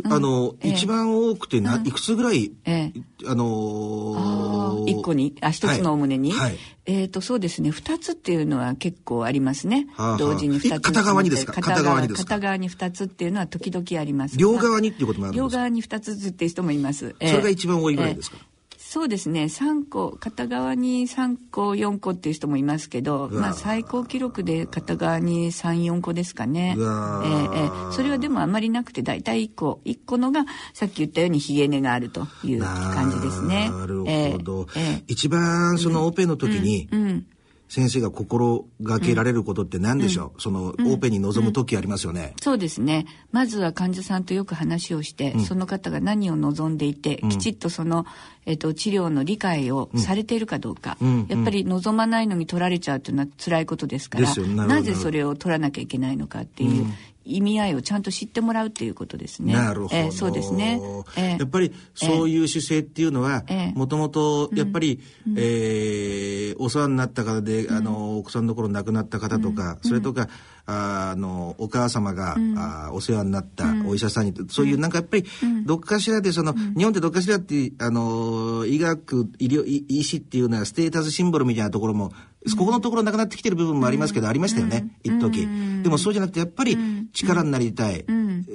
[0.05, 0.73] あの、ええ。
[0.73, 3.01] 一番多くてな、いくつぐらい、ええ。
[3.27, 5.35] あのー一個に？
[5.43, 6.51] あ一つのお胸に、はい。
[6.51, 7.71] はいえっ、とそうですね。
[7.71, 10.19] 二つっていうのは結構ありますね、はあはあ。
[10.19, 11.53] 同時に二つえ片側にですか？
[11.53, 12.29] 片片側にですか？
[12.37, 14.37] 片側に二つっていうのは時々あります。
[14.39, 15.45] 両側にっていうこともあるんですか？
[15.45, 17.31] 両側に二つずつっていう人もいます、ええ。
[17.31, 18.50] それが一番多いぐらいですか、ええ
[18.93, 19.45] そうですね。
[19.45, 26.77] 3個片側に3個4個っていう人もいますけど、まあ、最高記録で片側に34個ですかね。
[26.77, 33.71] ええええそれはでもあまりなくて大体1個1個のがさっき言ったようにひげ根があるという感じですね。
[33.71, 34.05] なるほ
[34.39, 37.27] ど、ええええ一番そのオペの時に、うん
[37.71, 43.07] 先生が心がけられることって何でしょう、そのオペに臨む時ありますよね、そうですね。
[43.31, 48.07] まずは患者さんとよく話をして、その方が何を望んでいて、きちっとその、
[48.45, 51.27] えっと治療の理解をされているかどうか、うん。
[51.29, 54.35] やっぱり望まないのに取られちゃうというのは辛いことですから
[54.67, 56.87] なぜそれを取らなきゃいけないのかっていう
[57.31, 59.53] 意味合いをちゃんと知ってもらうっていうことですね。
[59.53, 60.81] なるほど、えーそうですね。
[61.17, 63.79] えーやっぱりそういう姿勢っていうのはええ。
[63.79, 65.01] もともとやっぱり、
[65.37, 70.29] えーお世話になった方で、あのお子さんの頃亡くなった方とか、それとか
[70.60, 75.25] ああのお母様が、あお世話になったお医者さんに、そういうなんかやっぱり、
[75.67, 82.13] どっかしらでその、日本ってどっかしらってあの医学医療医医師っていうのはステータスシンボルみたいなところも、
[82.57, 85.49] ここのところなくなってきてる部分もありますけど、ありましたよね、一時、
[85.83, 86.79] でもそうじゃなくてやっぱり
[87.13, 88.05] 力になりたい、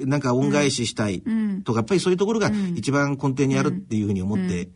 [0.04, 1.22] なんか恩返ししたい
[1.64, 4.68] とか、やっぱりそういうところが一番根底にあるっていうふうに思って、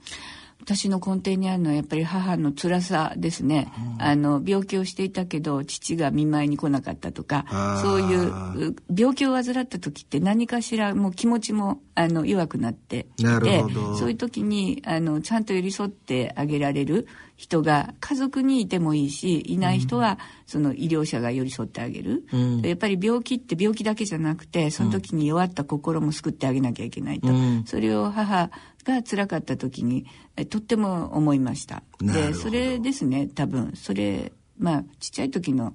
[0.71, 7.45] 私の根底にあるのはやっぱり母の辛さですね、あの病気をしていたけど父が見舞いに来なかったとか
[7.83, 13.65] そういうう病気を患った時って何かしらもう気持ちもあの弱くなっていて
[13.99, 17.09] そういう時にあのちゃんと寄り添ってあげられる
[17.41, 22.61] 人が家族にいてもいいしいない人はその医療者が寄り添ってあげる、うん。
[22.61, 27.65] やっぱり病気って病気だけじゃなくてその時に弱った心も救ってあげなきゃいけないと、うん。
[27.65, 28.51] それを母
[28.85, 30.05] が辛かった時に
[30.37, 31.83] えとっても思いました。
[31.99, 33.73] でそれですね多分。
[33.75, 35.73] それまあちっちゃい時の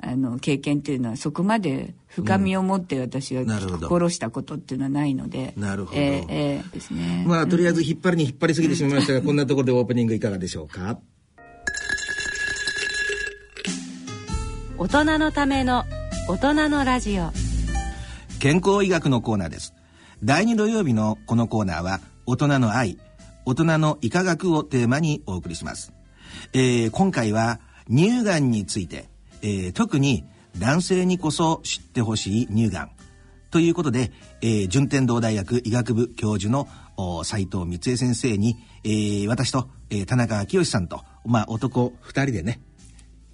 [0.00, 3.88] あの経験っていうのはそこまで深みを持って私がなるほど。
[3.88, 6.00] 心したことっていうのはないのでなるほど。
[6.00, 7.24] えーえーですね。
[7.26, 10.98] まあとりあえず引っ張りに引っ張りすぎてしまいましたが、こんなところでオープニングいかがでしょうか？
[14.78, 15.84] 大人のための
[16.28, 17.32] 大人のラジオ。
[18.38, 19.74] 健康医学のコーナーです。
[20.22, 22.98] 第2土曜日のこのコーナーは大人の愛
[23.44, 25.92] 大人の医科学をテーマにお送りします、
[26.52, 29.08] えー今回は乳がんについて、
[29.42, 30.24] えー特に
[30.58, 32.90] 男性にこそ知ってほしい乳がん
[33.50, 42.60] ということで、えー順天堂大学医学部教授のお斉藤光恵先生に、えー私と、えー田中昭義さんと、まあ、男2人でね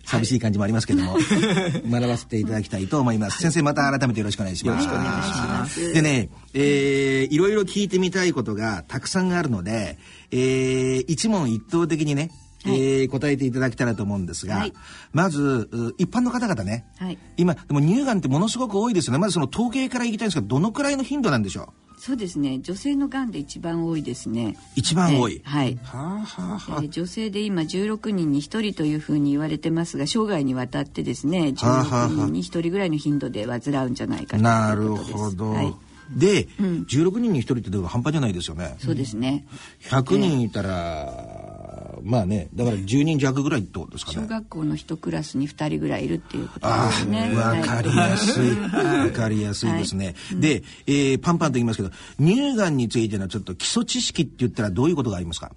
[0.04, 1.16] 寂しい感じもありますけども、
[1.90, 3.40] 学ばせていただきたいと思います。
[3.40, 4.84] 先生、また改めてよろしくお願いします。
[4.86, 9.98] よろしくお願いしますでね、えー、いろいろ聞いてみたいことがたくさんあるので、
[10.30, 12.30] えー、一問一答的にね、
[12.66, 14.72] えー答えていただけたらと思うんですが、はい。
[15.12, 17.18] まずう一般の方々ね、はい。
[17.36, 19.18] 今でも乳がんってものすごく多いですよね。
[19.18, 22.58] まずその統計からいきたいんですがどのくらいの頻度なんでしょそうですね。
[22.60, 24.56] 女性のがんで一番多いですね。
[24.58, 25.78] う一番多い、えーはい。
[25.82, 26.82] はあはあはあ。
[26.82, 35.12] えー女性で今16人に1人というふうに言われてますが生涯にわたってですねはあはあはあ16人に1人ぐらいの頻度で患うんじゃないかとなるいうことです。
[35.14, 35.74] ほど、はい、
[36.10, 38.76] で、16人に1人ってでも半端じゃないですよね。
[38.78, 39.46] そうですね。
[39.88, 41.33] 100人いたら、
[42.04, 47.32] まあねだから10人弱ぐらいってことですか小ね学校の一クラスに2人ぐらいいるっていうことあですね。
[47.34, 48.50] あ、わかりやすい。
[48.50, 50.14] わかりやすいですね。
[50.34, 51.90] で、えーパンパンと言いますけど、
[52.20, 55.50] 乳がんについてのちょっと基礎知識って言ったらどういうことがありますか？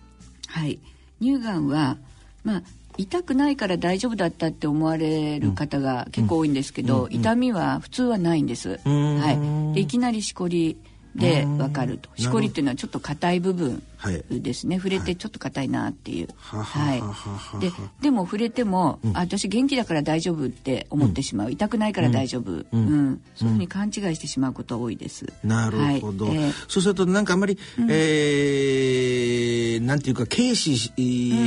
[0.48, 0.80] はい、
[1.22, 1.98] 乳がんは、
[2.44, 2.64] まあ、
[2.98, 8.80] 痛くないから大丈夫だったって思われる方が結構多いんですけど、痛みは普通はないんです。
[8.86, 10.78] はい、でいきなりしこり
[11.16, 12.10] でわかると。
[12.16, 13.82] しこりっていうのはちょっと硬い部分はい
[14.30, 16.28] ですね、触れてちょっと硬いなっていう。
[16.38, 17.14] はははいはは。
[17.14, 23.22] はででも触れても、あ私元気だから大丈夫って思ってしまう、痛くないから大丈夫、うん。
[23.36, 25.26] そういうふうに勘違いしてしまうことが多いです。
[25.44, 26.40] なるほど、はいえ。
[26.40, 27.58] ーそうするとなんかあんまり、
[27.90, 30.92] えーなんていうか軽視し,、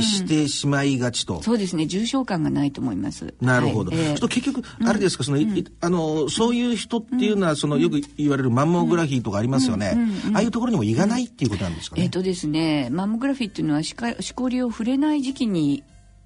[0.01, 1.41] してしまいがちと。
[1.43, 1.85] そうですね。
[1.85, 3.33] 重症感がないと思います。
[3.41, 3.91] なるほど。
[3.91, 3.99] はい。
[3.99, 5.47] えーそうすると結局あれですか、その、い
[5.79, 9.97] あのそういう人っていうのは、そのよく言われるマンモグラフィーとかありますよね。
[10.33, 12.03] ああいうところにも行かないっていうことなんですかね。
[12.03, 15.83] えっ、とですねマンモグラフィーっていうのはしかしこりを触れない時期に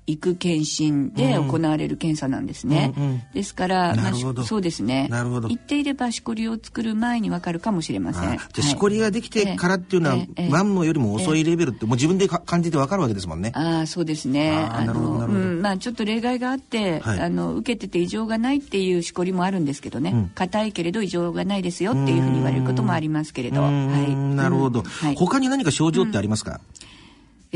[0.08, 3.22] 行く検診で行われる検査なんですね、うんうん。
[3.34, 4.44] ですから、なるほど。
[4.44, 5.08] しそうですね。
[5.10, 5.48] なるほど。
[5.50, 8.30] 行っていればしこりを作る前にわかるかもしれません。
[8.30, 13.52] あじゃあしこりができてからっていうのは、ええええマンモよりも遅いレベルってもう自分でか感じてわかるわけですもんね。
[13.56, 14.52] ああそうですね。
[14.54, 15.46] あーなるほどなるほど。
[15.46, 15.62] うん。
[15.62, 17.20] まあちょっと例外があって、はい。
[17.20, 20.12] あの受けてて異常がないっていうしこりもあるんですけどね。
[20.12, 20.32] ん。
[20.36, 23.62] 硬、いけれど異常がないですよっていうふうに言われることもありますけれど。
[23.62, 24.15] はい。
[24.15, 25.15] なるほど、うんはい。
[25.15, 26.62] 他に何か症状ってありますか、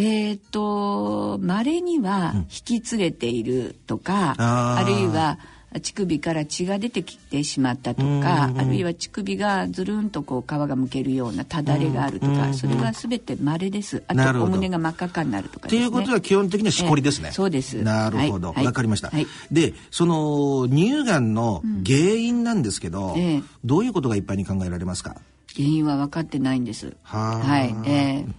[0.02, 2.34] えーっと稀には
[2.66, 4.86] 引き連れているとか、あー。
[4.86, 5.38] あるいは
[5.76, 14.02] 乳首から血が出てきてしまったとか、あるいは乳首がずるんとこう皮がむけるようなただれがあるとか、それは全て稀です。
[14.08, 15.86] あとお胸が真っ赤っかになるとかってですね。
[15.86, 17.28] いうことは基本的にはしこりですね。
[17.28, 17.84] ええそうです。
[17.84, 18.48] なるほど。
[18.48, 18.74] わ、はい。
[18.74, 19.10] かりました。
[19.10, 19.28] はい。
[19.52, 23.44] で、その乳がんの原因なんですけど、ええ。
[23.64, 25.18] どういうことが一般に考えられますか？
[25.56, 26.96] 原因は分かってないんです。
[27.04, 27.40] はあ。
[27.40, 27.76] はい。
[27.86, 28.34] えー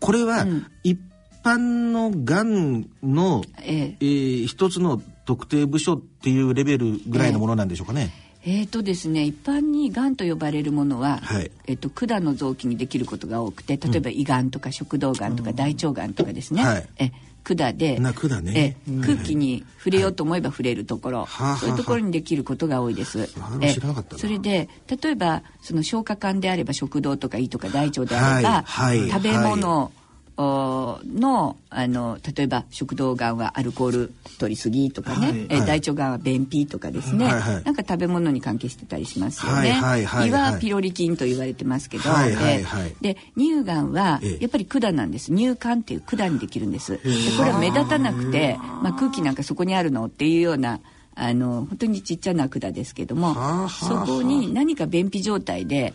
[0.00, 0.46] これは、
[0.82, 0.98] 一
[1.42, 3.96] 般のがんの、ええ。
[4.00, 8.12] えー一つの特定部署っていうレベルぐらいのものなんでしょうかね。
[8.44, 8.66] えー。
[8.66, 11.50] とですね、一般にがんと呼ばれるものは、はい。
[11.66, 16.88] えっと管の臓器にできることが多くて例えば胃がんとか食道がんとか大腸がんとかですね、はい。
[16.98, 17.10] え
[17.54, 18.76] 管でな管ね。
[18.86, 23.28] え空気に触れようと思えば触れるところ、はあそういうところにできることが多いです。
[23.60, 23.76] え
[24.16, 29.92] それで例えばその消化管であれば食道とか胃とか大腸であれば、はいはい食べ物、お
[30.38, 35.46] のあの例えば食道がんはアルコール取りすぎとかね、はい。
[35.48, 37.40] え大腸がんは便秘とかですね、はい。
[37.40, 37.64] はい。
[37.64, 39.72] なんか食べ物に関係してたりしますよね。
[39.72, 40.02] はい。
[40.28, 42.34] 胃はピロリ菌と言われてますけど、はい。
[42.34, 42.62] はい。
[42.62, 42.94] はい。
[43.00, 44.38] でで乳がんはええ。
[44.42, 45.34] やっぱり管なんです。
[45.34, 46.92] 乳管っていう管にできるんです。
[46.92, 46.98] で
[47.36, 50.80] これは目立たなくて、まあ、空気なんかそこにあるのっていうような
[51.14, 53.34] あの本当にちっちゃな管ですけども
[53.68, 55.94] そこに何か便秘状態で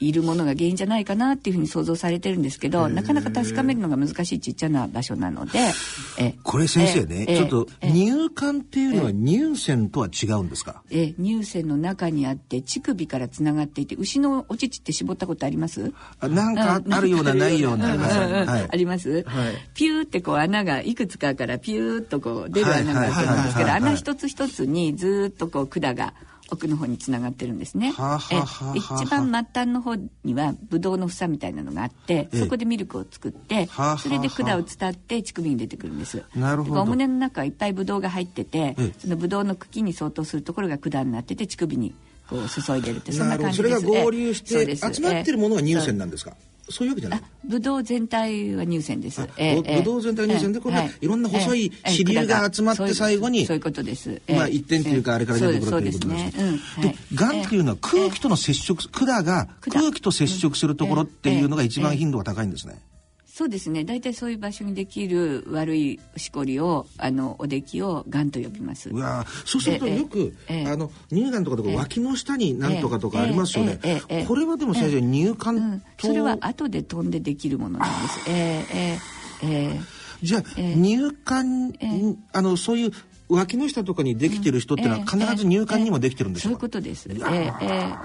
[0.00, 5.58] いるものが原因じゃないかなっていうふうに想像されてるんですけどなかなか確かめるのが難しいちっちゃな場所なので
[6.18, 15.92] えこれ先生ね、えちょっとえ乳管っていうのは乳腺とは違うんですか、え乳腺の中にあって乳首からつながっていて牛のお乳って絞ったことあります？
[16.20, 19.24] あなんかあるようなないようなあります、
[19.74, 26.14] ピューってこう穴がいくつかからピューっとこう出る穴があるんですけど穴一つ一つにずーっとこう管が
[26.50, 27.92] 奥の方につながってるんですね。
[27.92, 32.38] はあはあはあ一番末端の方にはブドウの房みたいなのがあってええ。
[32.40, 36.22] そこでミルクを作ってはあはあそれで管を伝って乳首に出てくるんです。
[36.34, 36.82] なるほど。
[36.82, 38.94] お胸の中はいっぱいブドウが入っててええ。
[38.98, 41.94] そのブドウの茎に相当するところが管になってて乳首に
[42.28, 43.86] こう注いでるってそんな感じそれです。
[43.86, 46.36] が合流して集まってるものが乳ええ腺なんですか、
[46.70, 47.20] そういうわけじゃない。
[47.22, 49.20] あブドウ全体は乳腺です。
[49.20, 54.20] あぶぶどう全体は乳腺でこれいろんな細いええ支流が集まって最後にそういうことです。
[54.28, 56.32] まあ一点っていうかあれから出てくるということですね。
[57.14, 59.72] がんっていうのは空気との接触管が管。
[59.82, 62.80] 空気と接触するところっていうのが一番頻度が高いんですね、
[63.40, 63.84] そうですね。
[63.84, 68.90] 大体そういう場所にできる悪いしこりをあのおできをがんと呼びます。
[68.90, 69.46] うわー。
[69.46, 70.66] そうするとええよく、ええ。
[70.66, 74.26] あの乳がんとかとか脇の下になんとかとかありますよね、ええええええ。
[74.26, 78.20] これはでも先生、乳う管ん、と、それは後で飛んでできるものなんです。
[78.28, 79.80] えー、えー、えー
[80.22, 80.74] じゃあ、ええ。
[80.74, 82.16] 乳管、ええ。
[82.34, 82.90] あのそういう
[83.30, 87.08] 脇の下とかにできてる人ってのはええ必ず入管にもできてるんでしょそういうことです。
[87.08, 87.54] えーえ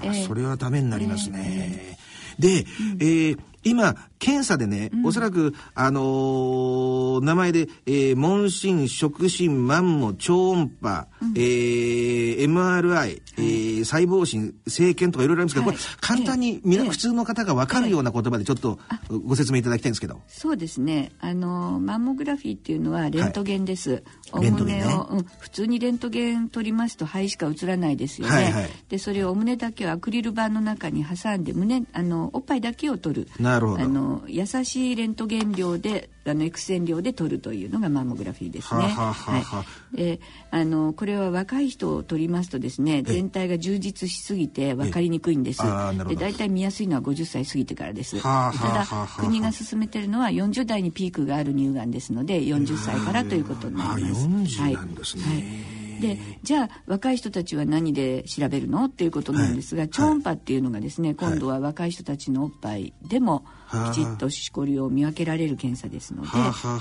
[0.02, 0.24] えええ。
[0.26, 1.98] それはダメになりますね。
[2.38, 2.64] で、
[3.00, 15.76] えー今、検査でね、おそらく、あのー名前で、えー、問診、触診、マンモ、超音波、えー MRI、えー細胞診、生検とかいろいろありますけど、はい。
[15.76, 16.86] これ、簡単に、みなえ。
[16.86, 18.78] え普通の方が分かるような言葉でちょっと
[19.24, 20.20] ご説明いただきたいんですけど。
[20.28, 21.12] そうですね。
[21.20, 24.02] あのマンモグラフィーっていうのはレントゲンです。
[24.32, 24.84] おレントゲンね。
[25.10, 28.34] うん、普通にレントゲン取りますと肺しか映らないですよね。
[28.34, 28.70] はいはい。
[28.88, 33.28] でそれをお胸だけをアクリル板の中に挟んで胸あのおっぱいだけを取る。
[33.40, 33.82] なるほど。
[33.82, 38.82] あの優しいレントゲン量であの X 線量で取るというのがマンモグラフィーですね。
[38.82, 39.64] はあはあはあはあ。
[39.94, 39.96] い。
[39.96, 45.62] であのこれは若い人を取りますとですね全体が充実しすぎて分かりにくいんです。
[46.08, 48.20] で大体見やすいのは50歳過ぎてからです。
[48.22, 48.86] ただ
[49.18, 54.24] 国が進めてるのは40代にピークがある乳がんですので40歳からということになります。
[54.24, 55.22] あ40なんですね。
[55.24, 55.34] は
[55.82, 58.84] いでじゃあ若い人たちは何で調べるの？
[58.84, 63.92] っていうことなんですが、超音波っていうのがですね、今度は若い人たちのおっぱいでもはあ。
[63.92, 66.28] きちっとしこりを見分けられる検査ですので、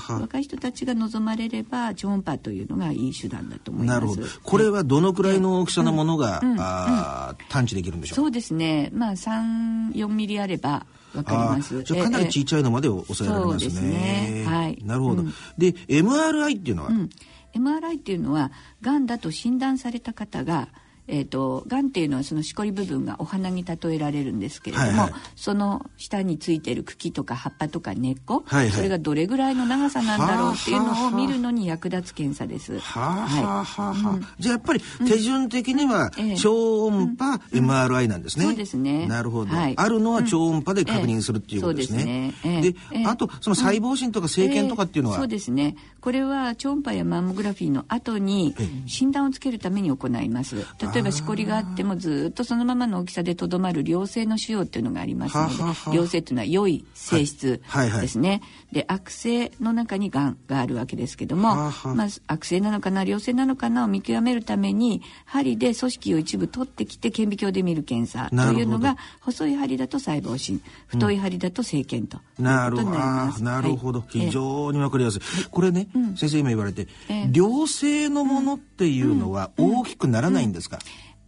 [0.10, 4.00] 若い人たちが望まれれば超音波というのがいい手段だと思います。
[4.00, 4.22] なるほど。
[4.44, 8.22] これはどのくらいの大きさのものが、あー探知できるんでしょうか？
[8.22, 8.92] そうですね。
[8.94, 10.86] まあ34ミリあれば
[11.16, 11.82] わかります。
[11.84, 13.72] じゃあかなり小さいのまで抑えられますね。
[13.72, 14.46] そうですね。
[14.46, 14.78] はい。
[14.84, 15.24] なるほど。
[15.24, 15.34] うん。
[15.58, 17.10] で、MRI っていうのは、うん
[17.56, 18.52] MRI っていうのは
[18.82, 20.70] がんだと診断された方が
[21.08, 25.14] えー、とがんっていうのはそのしこり部分がお花に例えられるんですけれども、はいはい。
[25.36, 28.72] その下についてる茎とか葉っぱとか根っこ、はいはい。
[28.72, 32.80] それがどれぐらいの長さなんだろうっていうのを見るのに役立つ検査です。
[32.80, 34.10] はあ、はあはあはあ。
[34.12, 36.38] うんじゃあやっぱり手順的にはええ。
[36.38, 38.46] 超音波、MRI なんですね。
[38.46, 39.06] そうですね。
[39.06, 39.74] なるほど、はい。
[39.78, 42.34] あるのは超音波で確認するっていうことですね。
[42.44, 43.04] ええですね。
[43.04, 45.76] えあとその細胞診とか生検とかっていうのは、えーそうですね
[46.06, 48.54] これは超音波やマンモグラフィーの後に
[48.86, 50.58] 診断をつけるために行います。
[50.94, 55.50] 例えばしこりがあってもずっとそのままの大きさでとどまる良性の腫瘍っていうのがありますの
[55.92, 58.02] で良性っていうのは良い性質はいはいはい。
[58.02, 72.90] ですね、で悪性の中にがんがあるわけですけども、まあ、悪性なのかな良性なのかなを見極めるために針で組織を一部取ってきて顕微鏡で見る検査というのが細い針だと細胞診太い針だと生検ということなるほど。
[72.90, 73.42] あになります。
[73.42, 74.00] ーなるほど。
[74.02, 74.10] はい。
[74.10, 75.22] 非常にわかりやすい。
[75.50, 77.30] これね、先生今言われて、ええ。
[77.34, 80.80] 良性のものっていうのは大きくならないんですか、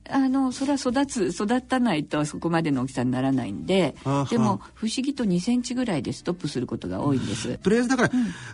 [0.09, 7.57] あのそれは育つ育たないとそこまでの大きさにならないんでははでも不思議と2センチぐらいでストップすることが多いんです。
[7.57, 8.11] とりあえずだから、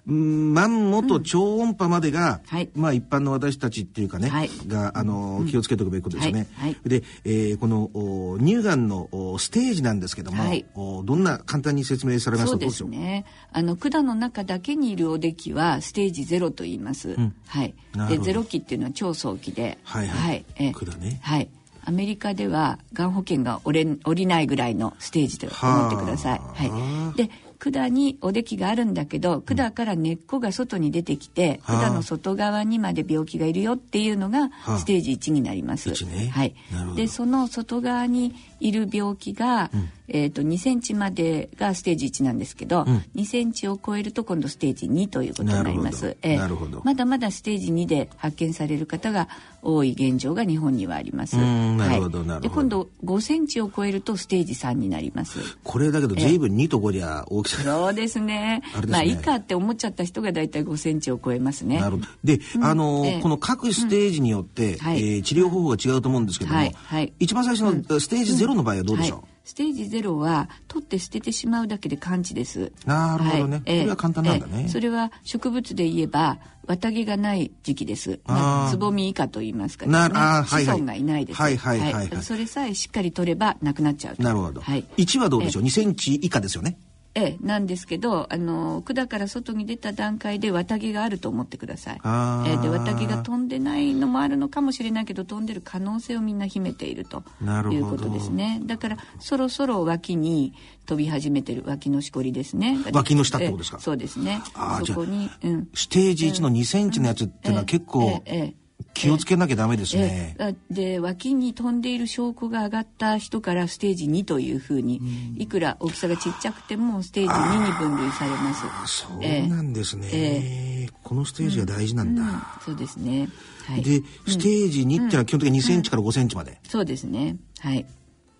[0.08, 2.70] うん、マンモと超音波までが、はい。
[2.76, 4.49] まあ一般の私たちっていうかね、はい。
[4.68, 6.47] が、あの、気をつけておくべきことですよね。
[6.56, 6.72] はい。
[6.72, 6.89] はい。
[6.89, 10.66] で、えーこのお乳がんのおステージなんですけども、はい。
[10.76, 13.26] おどんな簡単に説明されますそうですね。
[13.51, 17.10] あの管の中だけにいるおできはステージゼロと言います。
[17.12, 17.36] ん。
[17.47, 17.74] はい。
[18.10, 20.45] でゼロ期っていうのは超早期で、はいはい。
[20.58, 21.20] ええ管ね。
[21.22, 21.43] はい。
[21.86, 26.39] アメリカではがん保険が折れ降りないぐらいのステージと思ってください。
[26.39, 27.17] はあはい。
[27.17, 27.29] で
[27.71, 35.91] 管におできがあるんだけど管から根っこが外に出てきて、はあ管の外側にまで病気がいるよっていうのがあステージ1になります。
[35.91, 36.55] 一ねはい。
[36.95, 39.71] でその外側にいる病気が、
[40.08, 43.04] えー、と2センチまでがステージ1なんですけど、ん。
[43.16, 46.18] 2センチを超えると今度ステージ2ということになります。
[46.24, 46.78] なるほど。
[46.78, 49.30] えーまだまだステージ2で発見される方が
[49.62, 51.38] 多い現状が日本にはあります。
[51.38, 52.28] うんなるほどはい。
[52.28, 52.49] なるほど。
[52.49, 55.39] で今度5センチを超えるとステージ3になります。
[55.64, 58.24] これだけど随分2と5じゃ大きさが、そうですね。
[58.26, 61.80] ねまあいいかって思っちゃった人がだいたい5センチを超えますね。
[61.80, 62.08] なるほど。
[62.24, 63.22] で、あのーええ。
[63.22, 64.97] この各ステージによって、はい。
[64.97, 66.76] えー治療方法が違うと思うんですけども、はい。
[66.76, 67.14] はい。
[67.20, 72.72] 一番最初のステージゼロの場合はどうでしょう、はいステージゼロは取って捨ててしまうだけで完治です。
[72.86, 76.38] なるほどねええこれは簡単なんだねええそれは植物で言えば
[76.68, 78.20] 綿毛がない時期です。
[78.26, 79.91] まあ、つぼみ以下と言いますかね。
[79.91, 81.41] なあ子孫がいないです。
[81.41, 84.24] はいはいはいはいそれさえしっかり取ればなくなっちゃうと。
[84.24, 84.62] なるほど。
[84.62, 84.86] はい。
[84.98, 86.78] 1はどうでしょう、2センチ以下ですよね。
[87.16, 92.01] ええ、なんですけどあの管から外に出た段階で綿毛があると思ってください。
[92.47, 97.24] ええで綿毛が飛んでないのもあるのかもしれないけど飛んでる可能性をみんな秘めていると。
[97.72, 98.61] いうことですね。
[98.66, 100.53] だからそろそろ脇に
[100.86, 102.80] 飛び始めてる脇のしこりですね。
[102.91, 103.78] 脇の下ってことですか？
[103.78, 104.41] ええそうですね。
[104.86, 108.62] そこに、うん、ステージ1の2センチのやつっていうのは結構ええええ
[108.93, 110.36] 気をつけなきゃダメですね。
[110.39, 115.01] ええで脇に飛んでいる証拠が上がった人からステージ2というふうに、
[115.38, 119.03] いくら大きさがちっちゃくてもステージ2に分類されます。
[119.03, 122.59] そうなんですね、えこのステージが大事なんだ。
[122.63, 123.29] そうですね。
[123.65, 123.84] はい。
[123.84, 126.59] で、ステージ2っていうのは基本的に2センチから5センチまで。
[126.67, 127.38] そうですね。
[127.59, 127.86] はい。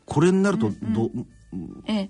[0.06, 1.12] これになるとど、
[1.88, 2.10] ええ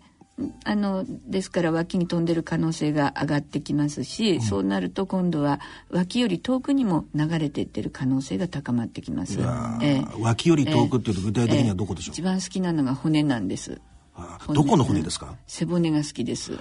[0.65, 5.59] あのですから脇に飛んでる可能性が上がってきますし、そうなると今度は
[5.91, 9.39] 脇より遠くにも流れていってる可能性が高まってきます。
[9.81, 10.05] ええ。
[10.19, 13.79] 脇より遠くっていうと具体的にはどこでしょう、一番好きなのが骨なんです。
[14.15, 15.36] あどこの骨ですか？
[15.47, 16.53] 背骨が好きです。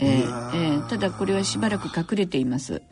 [0.00, 0.88] ええええ。
[0.88, 2.82] ただこれはしばらく隠れています。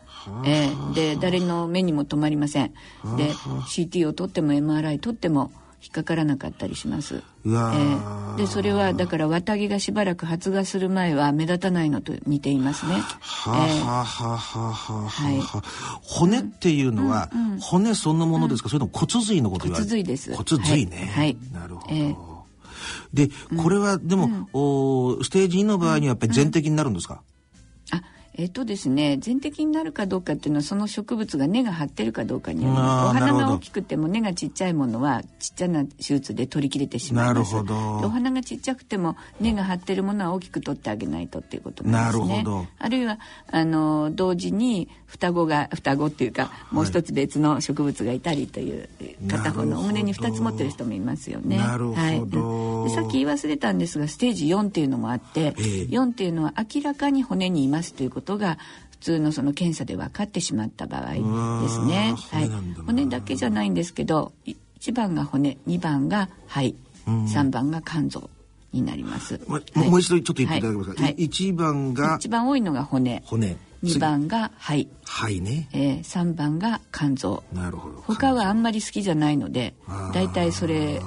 [0.44, 0.94] ええ。
[0.94, 2.72] で誰の目にも留まりません。
[3.16, 5.50] で CT を取っても MRI 取っても
[5.82, 7.22] 引っかからなかったりします。
[7.44, 8.34] えー。
[8.34, 13.00] えでそれはだから綿毛がしばらく発芽する前は目立たないのと似ていますね。
[13.20, 20.34] はあ、はあはあはあはあはいはあ骨っていうのは、骨そのものですか、それとも骨髄のこと言われ骨髄です。
[20.34, 21.10] 骨髄ね。
[21.14, 21.26] はい。
[21.26, 21.36] はい。
[21.52, 21.94] なるほど。
[21.94, 22.16] ええ
[23.12, 23.28] で、
[23.62, 27.22] これはでも、おステージ2の場合にはやっぱり全摘になるんですか、あ
[28.40, 33.16] えっ、とですね全摘になるかどうかっていうのはその植物が根が張ってるかどうかによります。
[33.16, 37.52] お花が大きくても根がちっちゃいものはちっちゃな手術で取り切れてしまいます。
[37.52, 38.00] なるほど。
[38.00, 42.28] でお花がちっちゃくても根が張ってるものは大きく取ってあげないとっていうことなんですね。
[42.28, 42.66] なるほど。
[42.78, 43.18] あるいは
[43.50, 48.88] あの同時に双子が双子っていうかもう一つ別の植物がいたりという
[49.28, 51.58] 片方のお胸に2つ持ってる人もいますよね。
[51.58, 52.00] なるほど。
[52.00, 52.18] はい。
[52.18, 52.84] うん。
[52.84, 55.52] でさっき言い忘れたんですがステージ4っていうのもあって、ええ。
[55.90, 58.56] 4っていうのは明らかに骨にいますということが
[58.92, 61.14] 普通のその検査で分かってしまった場合
[61.62, 62.14] ですね。
[62.30, 62.50] はい。
[62.86, 68.30] 骨だけじゃないんですけど1番が骨2番が肺3番が肝臓
[68.72, 69.40] になります。
[69.48, 69.90] まはい。
[69.90, 71.52] もう一度ちょっと言っていただけますか、はい。
[71.52, 73.24] 番が一番多いのが骨。
[73.26, 75.68] 骨2番が肺、はいね。
[75.72, 77.42] えー、3番が肝臓。
[77.52, 78.02] なるほど。
[78.02, 79.74] 他はあんまり好きじゃないので
[80.12, 81.00] 大体それ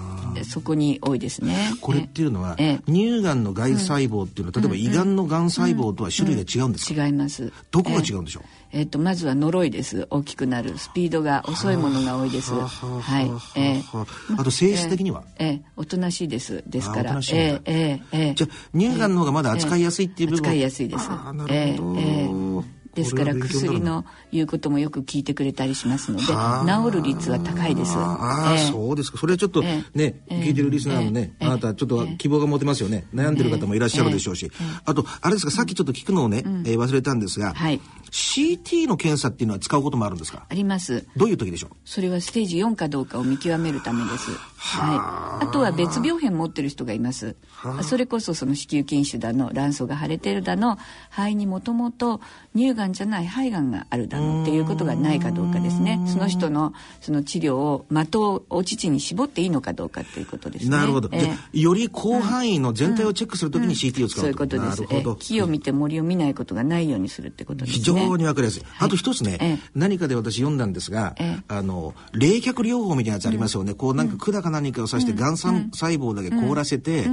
[0.43, 1.73] そこに多いですね。
[1.81, 2.91] これっていうのは、ええ。
[2.91, 7.51] 乳がんの外細胞っていうのは、例えば胃がんのがん細胞とは種類が違うんですか、違います。
[7.71, 10.07] どこが違うんでしょう、えっとまずは呪いです。
[10.09, 10.77] 大きくなる。
[10.77, 12.51] スピードが遅いものが多いです。
[12.53, 14.07] はいはあえは
[14.37, 14.41] あ。
[14.41, 15.61] あと性質的には、ええ。
[15.77, 16.63] おとなしいです。
[16.67, 17.19] ですから。
[17.31, 18.01] ええ。
[18.11, 21.07] えじゃあ乳がんの方がまだ扱いやすいっていう部分、扱いやすいです。
[21.09, 22.63] ああなるほど、
[22.95, 26.83] ですから薬の言うこともよく聞いてくれたりしますのではあ。
[26.91, 27.93] 治る率は高いです。
[27.95, 28.57] ああ、ええ。
[28.71, 29.17] そうですか。
[29.17, 30.35] それはちょっとね、ええ。
[30.43, 31.47] 聞いてるリスナーのね、ええ。
[31.47, 33.05] あなたちょっと希望が持てますよね。
[33.13, 34.51] 悩んでる方もいらっしゃるでしょうし。
[34.85, 37.79] あと、あれですか、さっきちょっと聞くのをね、えー忘れたんですが、はい。
[38.11, 40.45] CT の検査っていうのは使うこともあるんですか？
[40.47, 41.07] あります。
[41.17, 41.69] どういう時でしょう？
[41.83, 44.29] それはステージ4かどうかを見極めるためです。
[44.57, 45.47] はい。
[45.47, 47.35] あとは別病変持ってる人がいます。
[47.81, 50.77] それこそその子宮筋腫だの、卵巣が腫れてるだの、
[51.09, 52.21] 肺にもともと
[52.55, 56.01] 乳がんじゃない肺がんがあるだのっていうことがないかどうかですね。
[56.07, 60.71] その人のその治療を的をお乳に絞っていいのかどうかっていうことですね。
[60.71, 61.09] なるほど。
[61.11, 64.83] ええじゃあより広範囲の全体をチェックするときに CT を使うそういうことです。
[64.83, 65.15] えなるほど。
[65.15, 67.73] 木を見て森を見ないことがないようにするってことですね。
[67.77, 68.63] 非常にわかりやすい。
[68.79, 73.73] あと一つね、ええ何かで私読んだんですが、ええあの、冷却療法みたいなやつありますよね。
[73.73, 77.07] こうなんか管か何かを刺して、がん細胞だけ凍らせて、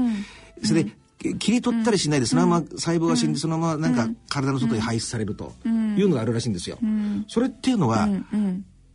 [0.63, 0.97] それで、
[1.39, 5.69] 切り取ったりしないで、そのまま細胞が死んで、そのままなんか体の外に排出されるとい
[6.03, 6.79] うのがあるらしいんですよ。
[7.29, 8.09] それっていうのは、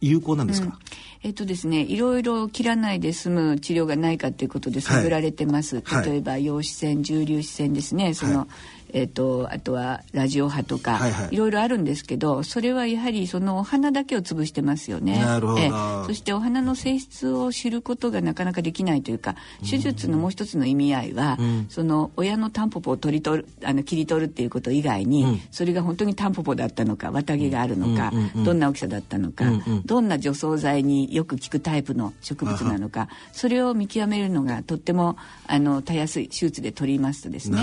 [0.02, 0.78] 有効なんですか、
[1.24, 5.82] えっとですね、いろいろ切らないで済む治療がないかということで探られてます。
[5.84, 6.10] はい。
[6.10, 8.14] 例えば陽子線、重粒子線ですね。
[8.14, 8.48] その、はい
[8.94, 11.30] えっとあとはラジオ波とか、はいはい。
[11.32, 15.20] いろいろあるんですけど、それはやはりそのお花だけを潰してますよね。
[15.20, 15.60] なるほど。
[15.60, 15.70] ええ。
[16.06, 19.36] そしてお花の性質を知ることがなかなかできないというか、
[19.70, 21.38] 手術のもう一つの意味合いは、
[21.70, 28.12] その親のタンポポを取り取るあの切り取るっていうこと以外に、それが本当にタンポポだったのか、綿毛があるのか、
[28.44, 29.46] どんな大きさだったのか、
[29.86, 35.18] どんな除草剤によく効くタイプの植物なのか、それを見極めるのがとっても
[35.48, 37.60] あのたやすい手術で取りますとですね。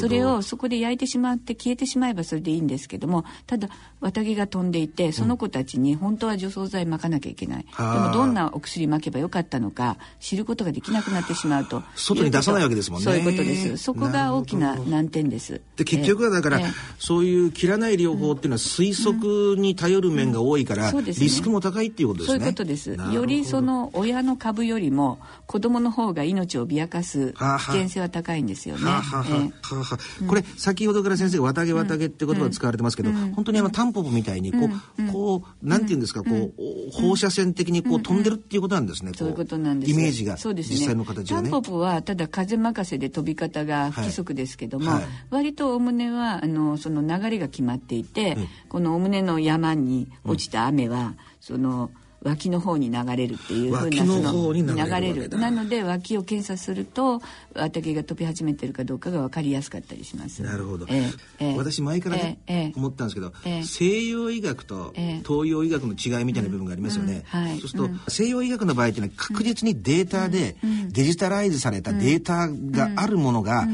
[0.00, 3.68] それをそこで焼いてしまって消えてしまえばそれでいいんですけどもただ
[4.00, 8.08] 綿毛が飛んでいてその子たちに本当は除草剤撒かなきゃいけない、であー。
[8.08, 13.04] もどんなお薬撒けばよかったのか知ることができなくなってしまうと外に出さないわけですもんね。
[13.04, 13.76] そういうことです。
[13.76, 15.60] そこが大きな難点です。
[15.76, 16.66] で結局はだから、ええ。
[16.98, 21.24] そういう切らない療法っていうのは推測に頼る面が多いから、そうですね。
[21.24, 22.38] リスクも高いっていうことですね。
[22.38, 22.96] そういうことです。
[23.12, 28.84] よりその親の株よりも子供の方が命を脅かす危険性は高いんですよね。
[28.84, 30.26] はあはあはえ。
[30.26, 36.52] これ先ほどから先生が綿毛綿毛って言葉を使われてますけど、本当にあのタンポポみたいにこう、こうなんていうんですかこう、
[36.92, 39.12] 放射線的にこう飛んでるっていうことなんですね。
[39.14, 39.92] そういうことなんです。
[39.92, 40.76] イメージがそうですね。
[40.76, 41.50] 実際の形がね。
[41.50, 41.62] タン。
[41.62, 44.90] ポポはただ風任せで飛び方が不規則ですけども、
[45.30, 48.48] 割とお胸はあのその流れが決まっていて、うん。
[48.68, 51.90] このお胸の山に落ちた雨は、その
[52.24, 54.64] 脇の方に流れるっていうふう脇なその流
[55.00, 55.28] れる。
[55.28, 57.20] なので脇を検査すると
[57.54, 60.42] 綿毛が飛び始めてるかどうかが分かりやすかったりします。
[60.42, 61.56] なるほど、ええええ。
[61.56, 62.72] 私前からね、ええええ。
[62.76, 63.62] 思ったんですけど、ええ。
[63.62, 65.22] 西洋医学とええ。
[65.26, 67.40] 東洋医学の違いみたいな部分がありますよね、うん。
[67.40, 67.58] はい。
[67.60, 70.56] そうすると、西洋医学の場合っていうのは確実にデータで、
[70.88, 73.68] デジタライズされたデータがあるものが、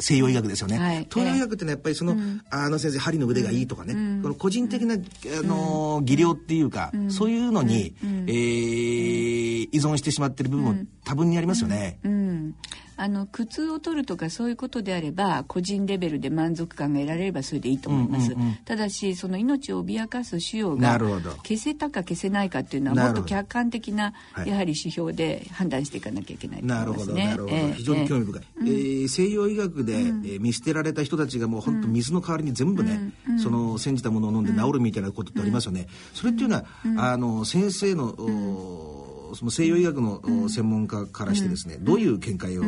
[0.00, 1.06] 西洋医学ですよね、はい。
[1.10, 2.16] 東洋医学ってのはやっぱりその、
[2.50, 4.98] あの先生針の腕がいいとかね、この個人的な、あ
[5.42, 10.74] の技量っていうか、そういうのに、えー依存してしまってる部分も
[11.04, 12.54] 多分にありますよね、うん、
[13.02, 18.36] あの苦痛を取るとかそういうことであれば個人レベルで満足感が得られればそれでいいと思います、
[18.66, 21.30] ただしその命を脅かす腫瘍がなるほど。
[21.36, 24.48] 消せたか消せないかっていうのはもっと客観的なはい。
[24.50, 27.24] やはり指標で判断していかなきゃいけないと思ないるほど、ますね。
[27.24, 27.72] なるほど、ええ。
[27.72, 36.64] 非常に興味深い、えー西洋医学で、えー見捨てられた人たちがもう本当水の代わりに全部ね、その煎じたものを飲んで治るみたいなことってありますよね、それっていうのは、
[36.98, 38.99] あの先生の、お
[39.34, 42.62] その西洋医学の、お専門家からしてですね、どういう見解を、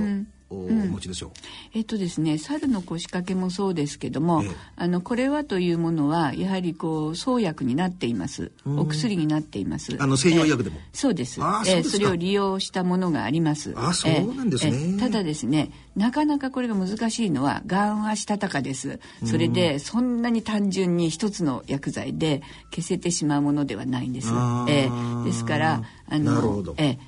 [0.52, 1.30] お持ちでしょう。
[1.74, 4.50] えっとですね、猿の腰掛けもそうですけども、ええ。
[4.76, 8.52] あのこれはというものはやはりこう創薬になっています。
[8.66, 9.96] お薬になっています。
[9.98, 10.76] あの西洋医学でも。
[10.76, 10.82] ええ。
[10.92, 11.40] そうです。
[11.66, 13.74] ええそれを利用したものがあります。
[13.76, 14.76] あそうなんですね。
[14.76, 14.98] ええ。
[14.98, 19.00] ただですねなかなかこれが難しいのはがんはしたたかです。
[19.24, 24.28] それでそんなに単純に一つの薬剤で消せてしまうものではないんです。
[24.30, 24.88] あ、え
[25.24, 26.98] ですからあのえ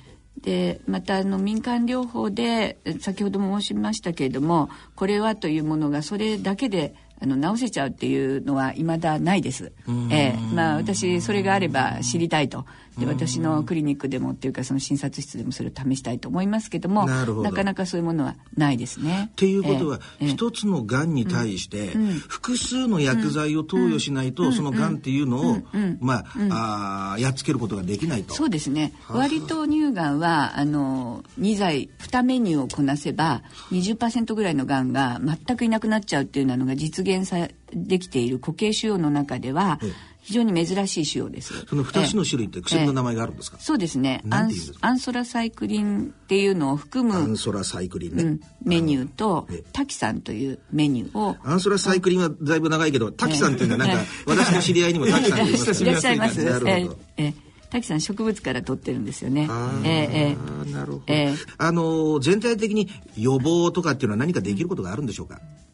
[0.41, 9.71] でまたあの民間療法でえ先ほども申しましたけれどもこれはというものがそれだけであの治せちゃうっていうのは未だないです。
[10.11, 10.37] ええ。
[10.53, 12.65] まあ私それがあれば知りたいと
[12.97, 19.29] で私のクリニックでもっていうかその診察室でもそれを試したいと思いますけどもなかなかそういうものはないですね。
[19.31, 21.93] っていうことは、一つのがんに対して、
[22.27, 25.57] 複数の薬剤を投与しないと、そのがんっていうのを、
[25.99, 28.33] まあ、あーやっつけることができないと。
[28.33, 28.93] そうですね。
[29.09, 41.53] 割と乳がんはあの2剤2メニューをこなせば20%ぐらいのがんが全くいなくなっちゃうっていうのが実現さできている固形腫瘍の中ではええ非常に珍しい腫瘍です。
[41.69, 44.23] その二つの種類って薬の名前があるんですか、そうですね。
[44.31, 44.51] アン
[44.81, 48.23] アンソラサイクリンっていうのを含むアン、ソラサイクリンね。
[48.23, 49.63] うん、メニューとええ。
[49.71, 51.37] タキサンというメニューを。
[51.43, 56.43] アンソラサイクリンはだいぶ長いけど、滝さんっていうのはなんか、私の知り合いにも滝さんって言いますからいらっしゃいます。
[56.43, 56.67] なるほど。
[56.69, 56.71] え
[57.17, 57.23] え。
[57.23, 57.45] ええ。
[57.69, 59.47] 滝さん植物から取ってるんですよね。
[59.47, 60.71] あーええええ。
[60.71, 61.03] なるほど。
[61.07, 61.35] ええ。
[61.59, 65.64] あのー全体的に予防とかっていうのは何かできることがあるんでしょうか、う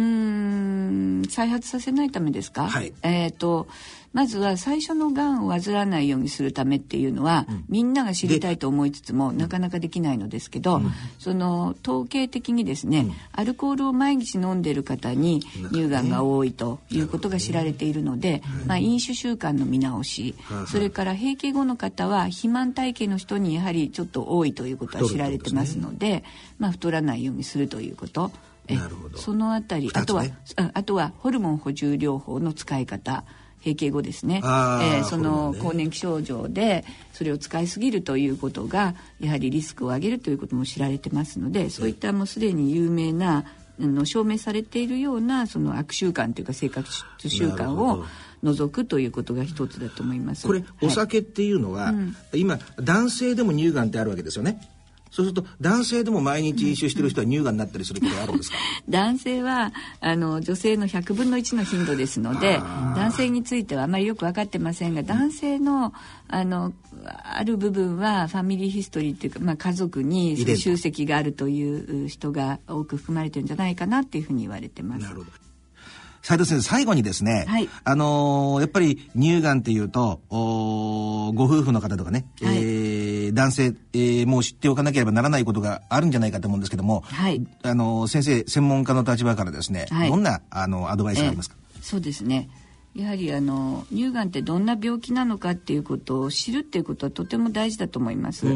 [0.00, 2.92] ーん再発させないためですか、はい。
[3.02, 3.66] えっ、と
[4.16, 10.80] まずは最初のがんを患わないようにするためっていうのは、みんなが知りたいと思いつつもなかなかできないのですけど、
[11.18, 20.34] その統計的にですね、アルコールを毎日飲んでる方に乳がんが多いということが知られているので、まあ、飲酒習慣の見直し、
[20.66, 26.24] それから閉経後の方は肥満体型の人にやはりちょっと多いということは知られてますので
[26.58, 28.30] まあ、太らないようにするということ。
[28.68, 29.18] えなるほど。
[29.18, 29.92] そのあたり、ね。
[29.94, 30.24] あとは
[30.56, 33.24] ああとはホルモン補充療法の使い方
[33.58, 34.40] 閉経後ですね。
[34.44, 43.44] えーその更年期症状でそれを使いすぎるということがやはりリスクを上げるということも知られてますのでそういったもうすでに有名な
[43.80, 48.04] あの証明されているようなその悪習慣というか生活習慣を
[48.42, 50.46] 除くということが一つだと思います。
[50.46, 51.92] これ、おはい酒っていうのは、
[52.34, 54.60] 今男性でも乳がんってあるわけですよね
[55.10, 58.56] そうすると男性でも毎日飲酒してる人は乳がんになったりすることがあるんですか？
[58.88, 62.58] 男性はあの女性の100分の1の頻度ですので
[62.94, 65.92] 男性についてはあまりよく分かってませんが男性の
[66.28, 66.72] あの
[67.04, 75.02] ある部分はファミリーヒストリーっていうか、まあ、家族に集積があるという人が多く含まれてるんじゃないかなっていうふうに言われてます。
[75.02, 75.26] なるほど。
[76.22, 77.68] 斉藤先生最後にですね、はい。
[77.84, 82.56] あのーやっぱり乳がんっていうとおーご夫婦の方とかね、はい。
[82.56, 82.95] えー
[83.32, 87.46] 男性、えーもう知っておかなければならないことがあるんじゃないかと思うんですけども、はい。
[87.62, 90.08] あのー先生専門家の立場からですね、はい。
[90.08, 92.48] どんなあのアドバイスがありますか、ええそうですね。
[92.96, 98.46] やはりあの乳がんってどんな病気なのかっていうことを知るっていうことはとても大事だと思います。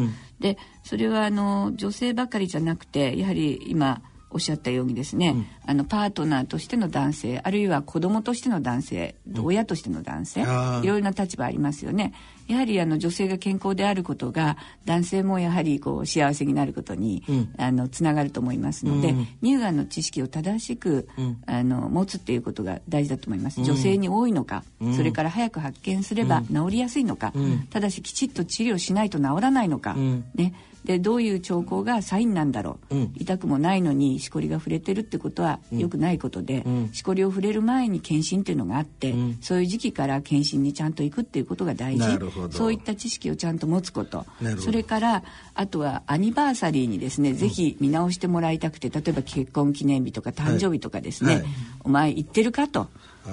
[0.40, 4.00] でそれはあの女性ばかりじゃなくてやはり今
[4.30, 5.34] おっしゃったようにですね、
[5.66, 12.14] あのパートナーとしての男性あるいは子供としての男性、親としての男性いろいろな立場ありますよね。
[12.50, 17.22] やはりあの女性が健康であることが男性もやはりこう幸せになることに、
[17.56, 21.08] あのつながると思いますので、乳がんの知識を正しく、
[21.46, 23.62] あの持つっていうことが大事だと思います。
[23.62, 24.64] 女性に多いのか、
[24.96, 27.32] それから早く発見すれば治りやすいのか、
[27.70, 29.94] ただしきちっと治療しないと治らないのか、
[30.34, 30.52] ね。
[30.84, 42.00] でどういう兆候がサインなんだろう、痛くもないのにしこりが触れてるってことは良くないことで、しこりを触れる前に検診っていうのがあって、そういう時期から検診にちゃんと行くっていうことが大事。
[42.00, 42.52] なるほど。
[42.52, 44.26] そういった知識をちゃんと持つこと。
[44.40, 44.62] なるほど。
[44.62, 45.22] それから
[45.54, 51.44] あとはアニバーサリーにですね、ぜひ見直してもらいたくて例えば結婚記念日とか誕生日とかですね、はい。
[51.84, 52.88] お前行ってるかと、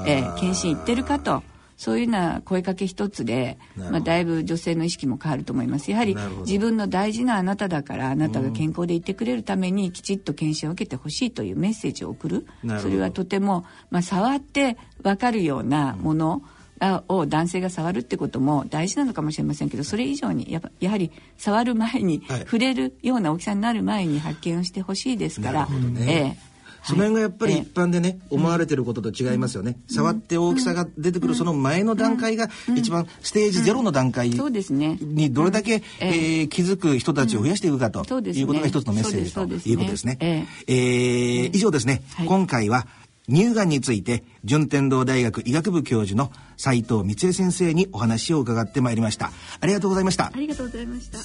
[0.06, 1.44] えー検診行ってるかと
[1.78, 5.92] そういうような声かけ一つでまあ、だいぶ女性の意識も変わると思います。
[5.92, 12.48] やはり自分の大事なあなただからあなたが健康でいてくれるためにきちっと検診を受けてほしいというメッセージを送る。
[12.82, 16.42] それはとても、まあ、触って分かるようなもの、
[16.80, 22.40] あを男性が触るってことも大事なのかもしれませんけどそれ以上にやっぱやはり触る前に、はい。
[22.42, 26.38] 触れるような大きさになる前に発見をしてほしいですから、なるほどね。
[26.42, 26.57] ええ
[26.88, 27.62] その辺がやっぱりはい。
[27.64, 29.78] 一般でね、思われてることと違いますよね。
[29.88, 34.98] 触って大きさが出てくるその前の段階が一番ステージゼロの段階そうですね。
[35.02, 40.18] にどれだけ、えー気づく人たちを増やしていくかということが一つのメッセージということですね。
[40.22, 40.46] え。
[40.68, 42.28] えー以上ですね、はい。
[42.28, 42.88] 今回は
[43.30, 49.32] 乳がんについて順天堂大学医学部教授の斉藤光恵先生にお話を伺ってまいりました。
[49.60, 50.28] ありがとうございました。
[50.28, 50.32] あ。
[50.36, 51.20] りがとうございました。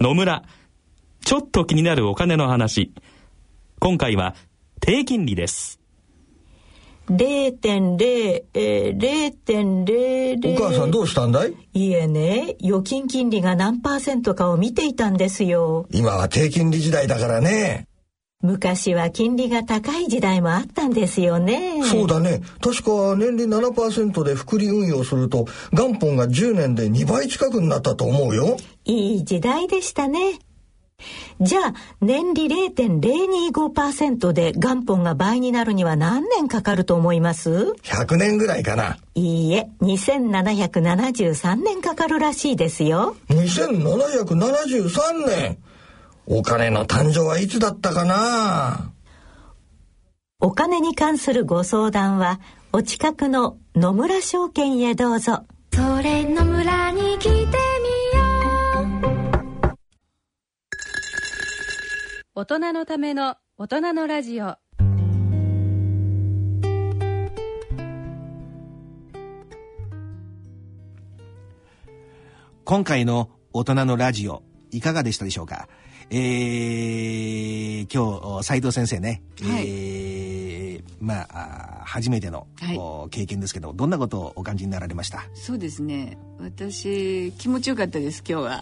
[0.00, 0.44] 野村。
[1.30, 2.92] ちょっと気になるお金の話。
[3.78, 4.34] 今回は
[4.80, 5.78] 低金利です。
[7.08, 11.54] 0.0、えー、0.00お母さんどうしたんだい？
[11.72, 17.86] いえね預金金利が何パーセントかを見ていたんですよ今は低金利時代だからね。
[18.42, 22.40] 昔は金利が高い時代もあったんですよねそうだね。
[22.60, 28.56] 確か年利7%で複利運用すると元本が10年で2倍近くになったと思うよ。
[28.84, 30.40] いい時代でしたね
[31.40, 38.98] じゃあ年利0.025%で元本が倍になるには何年かかると思います？100年ぐらいかな。
[39.14, 45.58] いいえ2773年かかるらしいですよ2773年。
[46.26, 48.92] お金の誕生はいつだったかな？
[50.40, 52.40] お金に関するご相談は
[52.72, 55.44] お近くの野村証券へどうぞ
[55.74, 57.58] それの村に来て
[62.40, 64.56] 大人のための大人のラジオ。
[72.64, 75.68] 今回の大人のラジオいかがでしたでしょうか？
[76.08, 79.66] えー、今日斉藤先生ね、はい。
[79.66, 80.09] えー
[81.00, 82.76] まあ初めての、はい。
[82.78, 85.24] お経験ですけどどんなことをお感じになられました？
[85.34, 86.18] そうですね。
[86.38, 88.60] 私気持ちよかったです今日は。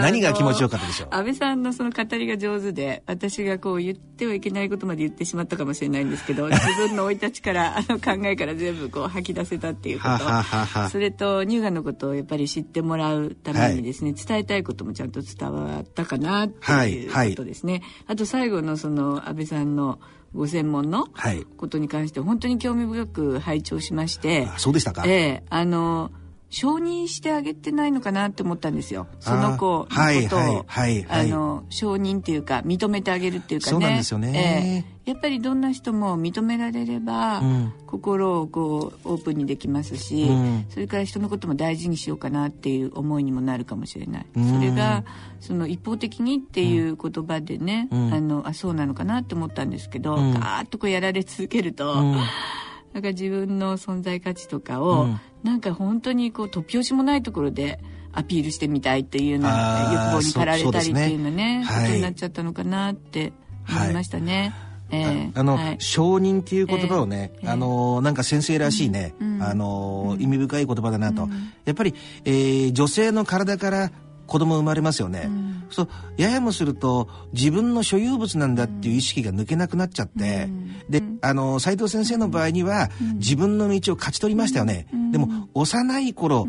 [0.00, 1.08] 何が気持ちよかったでしょう？
[1.10, 10.08] 安倍さんのその語りが上手で私がこう言ってはいけないことまで言ってしまったかもしれないんですけど 自分の生い立ちからあの考えから全部こう吐き出せたっていうこと。
[10.10, 16.56] ははははそれと乳がんのことをやっぱり知ってもらうためにですね、伝えたいこともちゃんと伝わったかなって
[16.90, 17.30] いうはい。
[17.30, 19.98] ことですね、あと最後のその安倍さんの
[20.34, 21.44] ご専門のはい。
[21.56, 26.10] ことに関して本当に興味深く拝聴しまして、あそうでしたか、ええあの
[26.50, 29.06] 承認してあげてないのかなって思ったんですよ。
[29.20, 30.66] その子のことを、
[31.08, 33.70] あの承認っていうか認めてあげるっていうかね。
[33.70, 34.84] そうなんですよね。
[34.84, 35.10] ええ。
[35.10, 37.72] やっぱりどんな人も認められれば、うん。
[37.86, 40.66] 心をこうオープンにできますし、うん。
[40.68, 44.54] それから人のことも大事にしようかなっていう思いにもなるかもしれない、うん。
[44.54, 45.04] それが
[45.40, 48.12] その一方的にっていう言葉でね、うん。
[48.12, 50.34] あのあそうなのかなって思ったんですけど、うん。
[50.34, 52.16] ガーッとこうやられ続けると、うん
[52.92, 55.20] なんか自分の存在価値とかを、うん。
[55.42, 57.80] なんか本当にこう突拍子もないところで
[58.12, 61.84] アピールしてみたいっていうようあーな欲望に駆られたりっていうのねはい。
[61.84, 63.32] ことになっちゃったのかなって
[63.68, 64.52] 思いましたね。
[64.90, 65.30] ええ。
[65.34, 65.76] あの、はい。
[65.78, 67.48] 承認っていう言葉をね、ええ。
[67.48, 69.42] あのなんか先生らしいね、うん。
[69.42, 71.52] あの意味深い言葉だなと、うん。
[71.64, 73.92] やっぱり、えー女性の体から
[74.26, 75.64] 子供生まれますよね、うん。
[75.70, 80.48] そうややもすると自分の所有物なんだっていう意識が抜けなくなっちゃって、
[80.88, 86.46] であの斉藤先生の場合には、自分の道を勝ち取りましたよね、でも幼い頃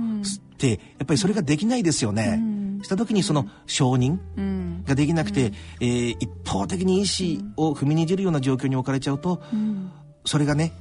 [0.53, 2.41] ってやっぱりそれができないですよね、
[2.83, 4.83] した時にその承認、うん。
[4.85, 9.41] ができなくて、えー一方的に意思を踏みにじるような状況に置かれちゃうと、
[10.25, 10.73] それがね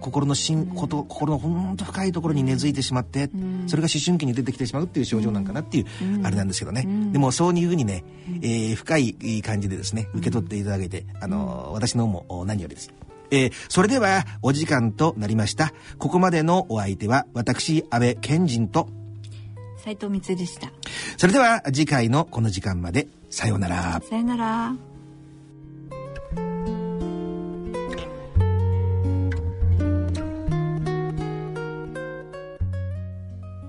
[0.00, 3.28] 心のしん、こと心の本当深いところに根付いてしまって、
[3.66, 5.86] それが思春期に出てきてしまうっていう症状なんかなっていう、
[6.22, 8.04] あれなんですけどね、でもそういうふうにね、
[8.42, 12.92] えー深い感じでですね受け取っていただけて、あのー私の方も何よりです。
[13.30, 18.88] えーそれではお時間となりましたここまでのお相手は私安倍賢人と
[19.88, 20.70] 斉藤光でした。
[21.16, 24.02] それでは次回のこの時間までさようなら。
[24.02, 24.74] さよなら。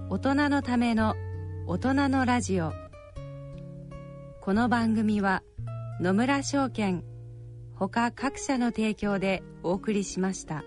[0.10, 1.16] 大人のための
[1.66, 2.74] 大人のラジオ
[4.42, 5.44] この番組は
[6.02, 7.06] 野村証券
[7.88, 10.64] 他各社の提供でお送りしました。